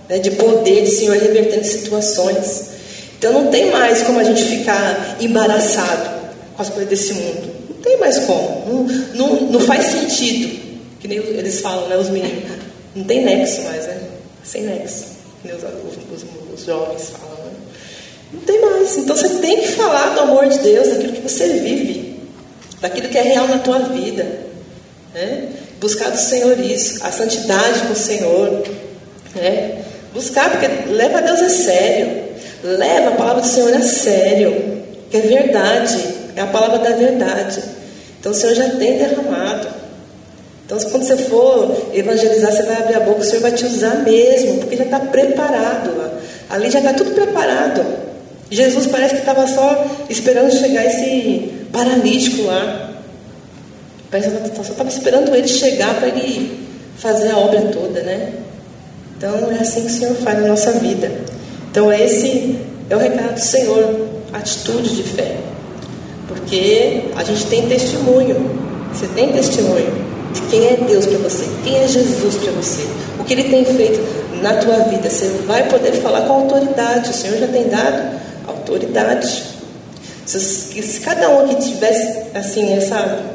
[0.09, 2.75] né, de poder de Senhor revertendo situações.
[3.19, 6.11] Então não tem mais como a gente ficar embaraçado
[6.57, 7.55] com as coisas desse mundo.
[7.71, 8.65] Não tem mais como.
[8.67, 10.65] Não, não, não faz sentido.
[11.01, 12.45] Que nem eles falam, né, os meninos.
[12.95, 13.99] Não tem nexo mais, né?
[14.43, 15.14] Sem nexo.
[15.45, 16.25] Os,
[16.55, 17.45] os jovens falam.
[17.45, 17.53] Né?
[18.33, 18.97] Não tem mais.
[18.97, 22.21] Então você tem que falar do amor de Deus, daquilo que você vive.
[22.81, 24.25] daquilo que é real na tua vida.
[25.13, 25.49] Né?
[25.81, 28.65] Buscar do Senhor isso, a santidade com o Senhor.
[29.35, 29.85] Né?
[30.13, 32.25] Buscar, porque leva a Deus a sério.
[32.63, 34.83] Leva a palavra do Senhor a sério.
[35.11, 36.03] Que é verdade,
[36.37, 37.63] é a palavra da verdade.
[38.19, 39.54] Então o Senhor já tem derramado.
[40.65, 43.97] Então, quando você for evangelizar, você vai abrir a boca, o Senhor vai te usar
[43.97, 46.13] mesmo, porque já está preparado.
[46.49, 47.85] Ali já está tudo preparado.
[48.51, 52.93] Jesus parece que estava só esperando chegar esse paralítico lá.
[54.11, 58.33] Parece que só estava esperando ele chegar para ele fazer a obra toda, né?
[59.19, 61.11] Então é assim que o Senhor faz na nossa vida.
[61.71, 62.59] Então esse
[62.89, 65.37] é o recado do Senhor, atitude de fé.
[66.29, 68.65] Porque a gente tem testemunho.
[68.93, 70.04] Você tem testemunho
[70.35, 72.87] de quem é Deus para você, quem é Jesus para você,
[73.19, 74.01] o que Ele tem feito
[74.43, 75.09] na tua vida.
[75.09, 77.11] Você vai poder falar com autoridade.
[77.11, 79.45] O Senhor já tem dado autoridade.
[80.27, 83.35] Se, se cada um aqui tivesse assim essa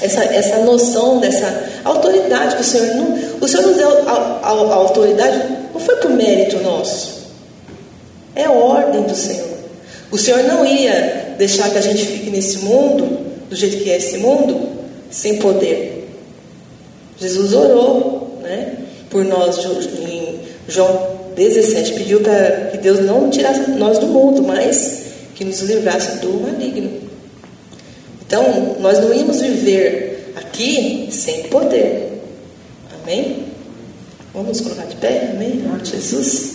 [0.00, 4.50] essa, essa noção dessa autoridade que o Senhor não, o Senhor nos deu a, a,
[4.50, 5.42] a autoridade
[5.74, 7.32] não foi por mérito nosso,
[8.34, 9.58] é ordem do Senhor.
[10.10, 13.96] O Senhor não ia deixar que a gente fique nesse mundo do jeito que é
[13.96, 14.68] esse mundo
[15.10, 15.97] sem poder.
[17.20, 18.76] Jesus orou, né,
[19.10, 25.04] por nós em João 17 pediu para que Deus não tirasse nós do mundo, mas
[25.34, 27.00] que nos livrasse do maligno.
[28.26, 32.20] Então, nós não íamos viver aqui sem poder.
[33.02, 33.46] Amém?
[34.34, 35.30] Vamos colocar de pé?
[35.32, 35.62] Amém?
[35.82, 36.54] De Jesus.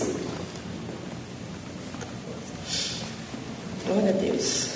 [3.86, 4.66] Glória a Deus.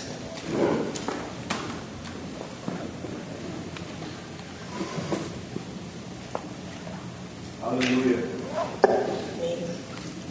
[7.62, 8.24] Aleluia.
[8.84, 9.58] Amém.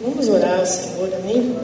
[0.00, 1.56] Vamos orar ao Senhor, amém?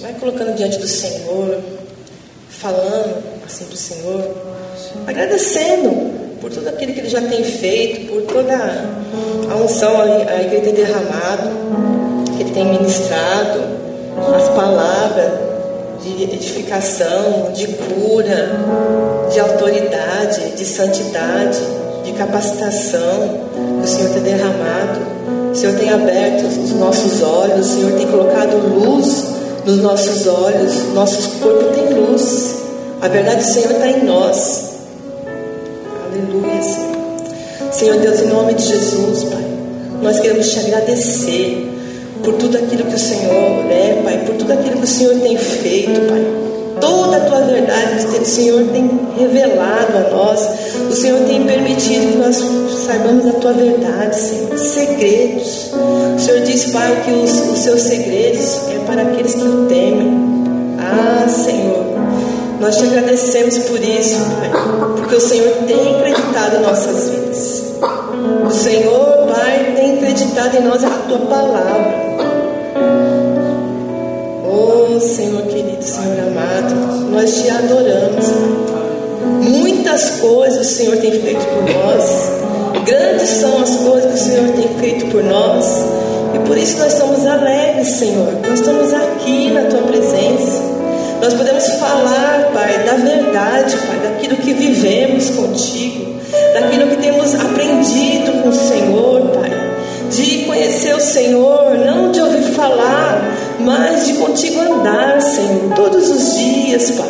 [0.00, 1.58] Vai colocando diante do Senhor
[2.48, 4.36] falando assim para o Senhor,
[5.06, 8.54] agradecendo por tudo aquilo que Ele já tem feito, por toda
[9.50, 11.48] a unção aí que Ele tem derramado,
[12.36, 13.60] que Ele tem ministrado,
[14.34, 15.32] as palavras
[16.02, 18.50] de edificação, de cura,
[19.32, 21.60] de autoridade, de santidade,
[22.06, 23.40] de capacitação
[23.80, 25.00] que o Senhor tem derramado.
[25.52, 29.24] O Senhor tem aberto os nossos olhos, o Senhor tem colocado luz
[29.64, 32.56] nos nossos olhos, nossos corpos têm luz.
[33.00, 34.76] A verdade do Senhor está em nós.
[36.06, 37.72] Aleluia, Senhor.
[37.72, 39.44] Senhor Deus, em nome de Jesus, Pai,
[40.02, 41.72] nós queremos te agradecer
[42.22, 45.36] por tudo aquilo que o Senhor é, Pai, por tudo aquilo que o Senhor tem
[45.36, 46.45] feito, Pai.
[46.80, 50.48] Toda a tua verdade o Senhor tem revelado a nós,
[50.90, 52.36] o Senhor tem permitido que nós
[52.86, 54.58] saibamos a tua verdade, Senhor.
[54.58, 55.70] Segredos.
[55.72, 60.36] O Senhor diz, Pai, que os, os seus segredos é para aqueles que o temem.
[60.78, 61.84] Ah, Senhor,
[62.60, 64.50] nós te agradecemos por isso, Pai,
[64.96, 67.62] porque o Senhor tem acreditado em nossas vidas.
[68.46, 72.05] O Senhor, Pai, tem acreditado em nós a tua palavra.
[74.58, 76.74] Oh, Senhor querido, Senhor amado,
[77.10, 78.26] nós te adoramos.
[79.42, 82.82] Muitas coisas o Senhor tem feito por nós.
[82.86, 85.66] Grandes são as coisas que o Senhor tem feito por nós.
[86.34, 88.32] E por isso nós estamos alegres, Senhor.
[88.48, 90.62] Nós estamos aqui na tua presença.
[91.20, 96.14] Nós podemos falar, Pai, da verdade, Pai, daquilo que vivemos contigo,
[96.54, 99.50] daquilo que temos aprendido com o Senhor, Pai.
[100.10, 103.20] De conhecer o Senhor, não de ouvir falar,
[103.60, 107.08] mas de contigo andar, Senhor, todos os dias, Pai.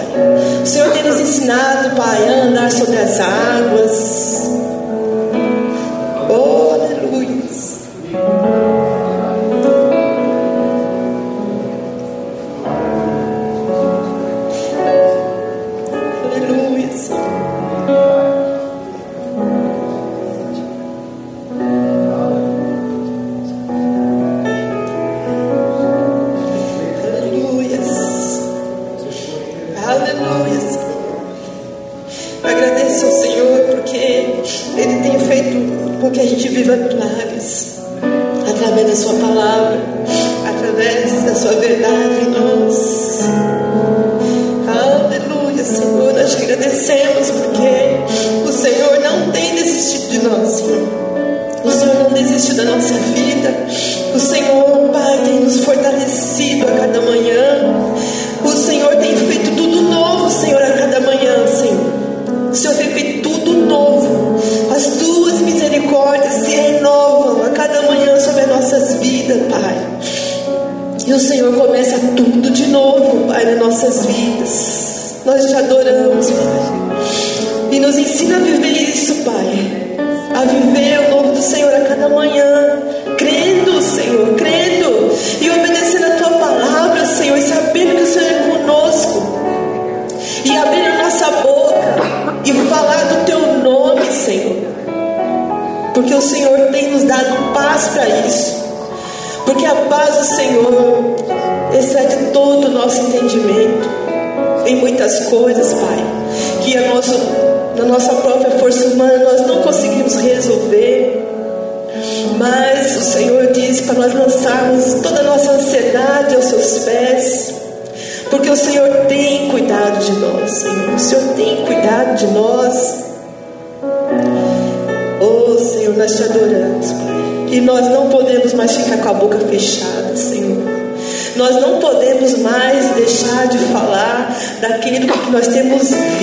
[0.62, 4.35] O Senhor tem nos ensinado, Pai, a andar sobre as águas.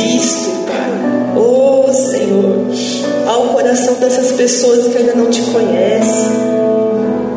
[0.03, 0.91] Visto, Pai.
[1.35, 2.67] Oh Senhor,
[3.27, 6.31] ao coração dessas pessoas que ainda não te conhecem,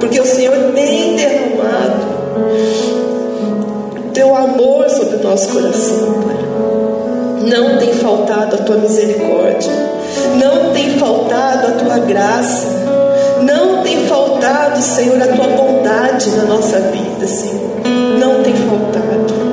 [0.01, 2.17] porque o Senhor tem derramado
[4.13, 6.37] teu amor sobre o nosso coração, Pai.
[7.49, 9.71] Não tem faltado a tua misericórdia,
[10.37, 12.67] não tem faltado a tua graça,
[13.43, 17.83] não tem faltado, Senhor, a tua bondade na nossa vida, Senhor.
[18.19, 19.46] Não tem faltado.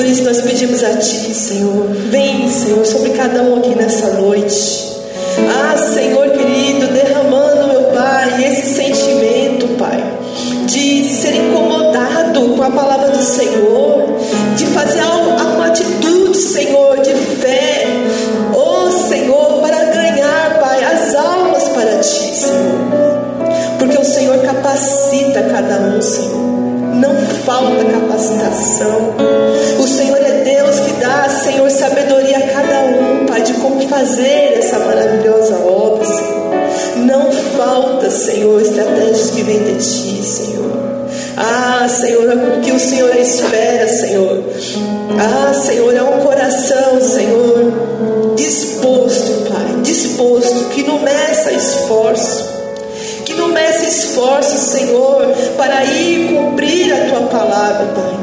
[0.00, 1.86] Por isso nós pedimos a Ti, Senhor.
[2.08, 4.96] Vem, Senhor, sobre cada um aqui nessa noite.
[5.46, 10.02] Ah, Senhor querido, derramando, meu Pai, esse sentimento, Pai,
[10.64, 14.16] de ser incomodado com a palavra do Senhor,
[14.56, 17.84] de fazer uma atitude, Senhor, de fé.
[18.54, 23.78] Oh, Senhor, para ganhar, Pai, as almas para Ti, Senhor.
[23.78, 26.40] Porque o Senhor capacita cada um, Senhor.
[26.94, 29.49] Não falta capacitação.
[29.90, 34.78] Senhor é Deus que dá, Senhor, sabedoria a cada um, Pai, de como fazer essa
[34.78, 36.50] maravilhosa obra, Senhor.
[37.06, 40.70] Não falta, Senhor, estratégias que vêm de Ti, Senhor.
[41.36, 44.44] Ah, Senhor, o que o Senhor espera, Senhor.
[45.18, 52.60] Ah, Senhor, é um coração, Senhor, disposto, Pai, disposto, que não meça esforço
[53.24, 55.24] que não meça esforço, Senhor,
[55.56, 58.19] para ir cumprir a tua palavra, Pai.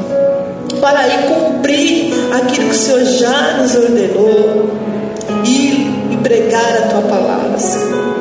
[0.80, 4.70] Para ir cumprir aquilo que o Senhor já nos ordenou.
[5.44, 8.16] Ir e pregar a tua palavra, Senhor.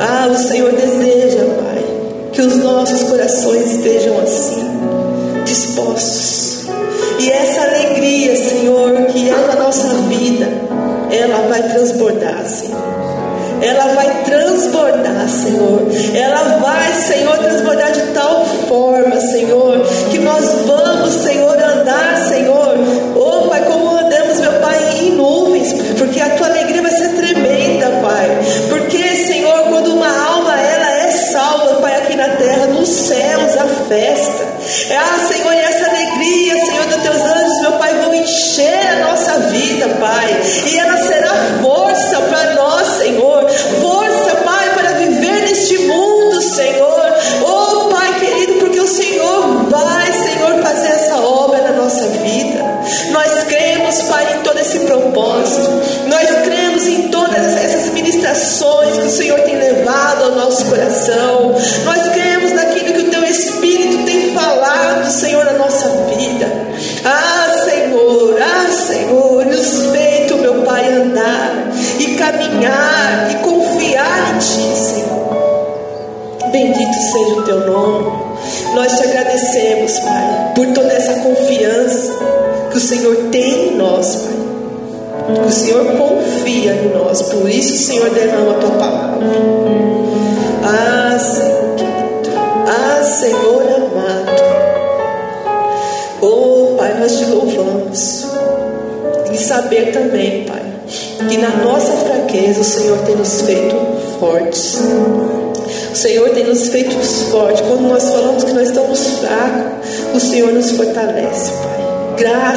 [0.00, 1.84] Ah, o Senhor deseja, Pai,
[2.32, 4.64] que os nossos corações estejam assim,
[5.44, 6.66] dispostos.
[7.18, 10.48] E essa alegria, Senhor, que é na nossa vida,
[11.10, 12.92] ela vai transbordar, Senhor
[13.62, 15.82] ela vai transbordar, Senhor.
[16.14, 19.80] Ela vai, Senhor, transbordar de tal forma, Senhor,
[20.10, 21.51] que nós vamos, Senhor,
[22.28, 22.76] Senhor.
[23.16, 27.41] Oh, Pai, como andamos, meu Pai, em nuvens, porque a tua alegria vai ser tremenda,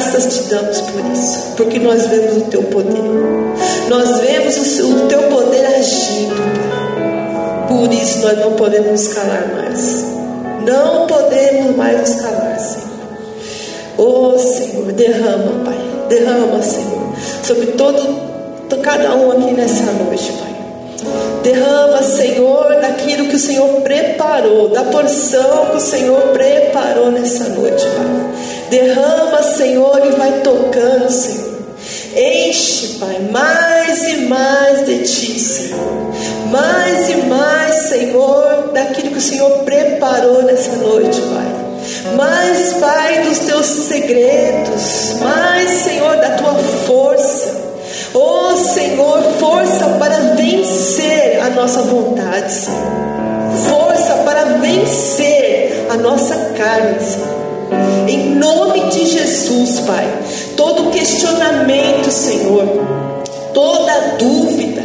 [0.06, 3.02] Graças te damos por isso, porque nós vemos o teu poder.
[3.88, 6.36] Nós vemos o, teu poder agindo,
[6.70, 7.66] Pai.
[7.66, 10.04] Por isso nós não podemos nos calar mais.
[10.64, 12.86] Não podemos mais nos calar, Senhor.
[13.98, 15.78] Oh Senhor, derrama, Pai.
[16.08, 18.26] Derrama, Senhor, sobre todo
[18.82, 20.56] cada um aqui nessa noite, Pai.
[21.42, 27.84] Derrama, Senhor, daquilo que o Senhor preparou, da porção que o Senhor preparou nessa noite.
[28.70, 31.56] Derrama, Senhor, e vai tocando, Senhor.
[32.16, 36.12] enche, Pai, mais e mais de Ti, Senhor.
[36.50, 42.14] Mais e mais, Senhor, daquilo que o Senhor preparou nessa noite, Pai.
[42.16, 45.16] Mais, Pai, dos Teus segredos.
[45.20, 46.54] Mais, Senhor, da Tua
[46.86, 47.66] força.
[48.14, 53.06] Oh, Senhor, força para vencer a nossa vontade, Senhor.
[53.68, 57.45] Força para vencer a nossa carne, Senhor.
[58.08, 60.06] Em nome de Jesus, Pai.
[60.56, 62.66] Todo questionamento, Senhor,
[63.52, 64.82] toda dúvida,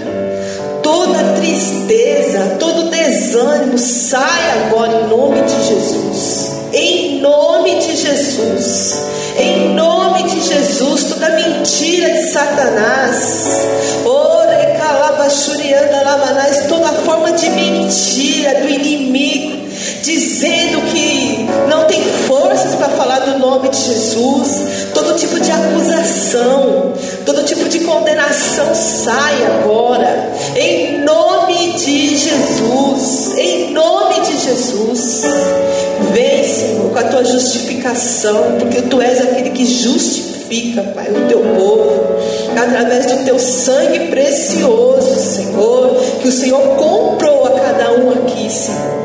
[0.82, 6.52] toda tristeza, todo desânimo, sai agora em nome de Jesus.
[6.74, 9.02] Em nome de Jesus.
[9.38, 13.62] Em nome de Jesus, toda mentira de Satanás.
[16.68, 19.68] Toda forma de mentira do inimigo,
[20.04, 21.11] dizendo que
[23.26, 24.92] do nome de Jesus.
[24.94, 26.94] Todo tipo de acusação,
[27.26, 30.32] todo tipo de condenação sai agora.
[30.56, 33.38] Em nome de Jesus.
[33.38, 35.24] Em nome de Jesus.
[36.14, 41.40] Vem, Senhor, com a tua justificação, porque tu és aquele que justifica, Pai, o teu
[41.40, 42.04] povo,
[42.58, 49.01] através do teu sangue precioso, Senhor, que o Senhor comprou a cada um aqui, Senhor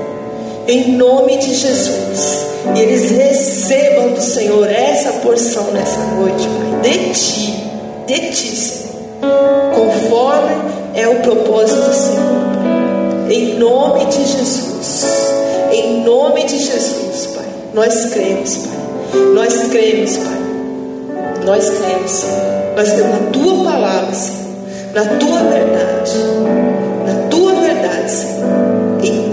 [0.69, 2.47] em nome de Jesus.
[2.75, 7.55] E eles recebam do Senhor essa porção nessa noite, Pai, de Ti,
[8.07, 8.93] de Ti, Senhor,
[9.75, 10.55] conforme
[10.95, 13.35] é o propósito do Senhor, Pai.
[13.35, 15.05] Em nome de Jesus,
[15.73, 22.93] em nome de Jesus, Pai, nós cremos, Pai, nós cremos, Pai, nós cremos, Senhor, nós
[22.93, 24.47] cremos na Tua palavra, Senhor,
[24.93, 26.13] na Tua verdade,
[27.07, 28.76] na Tua verdade, Senhor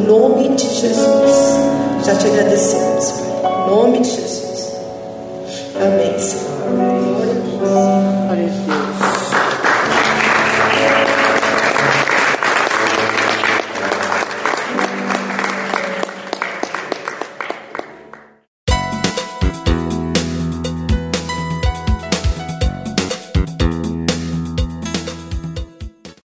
[0.08, 2.06] nome de Jesus.
[2.06, 3.52] Já te agradecemos, Pai.
[3.52, 4.74] Em nome de Jesus.
[5.76, 7.03] Amém, Senhor.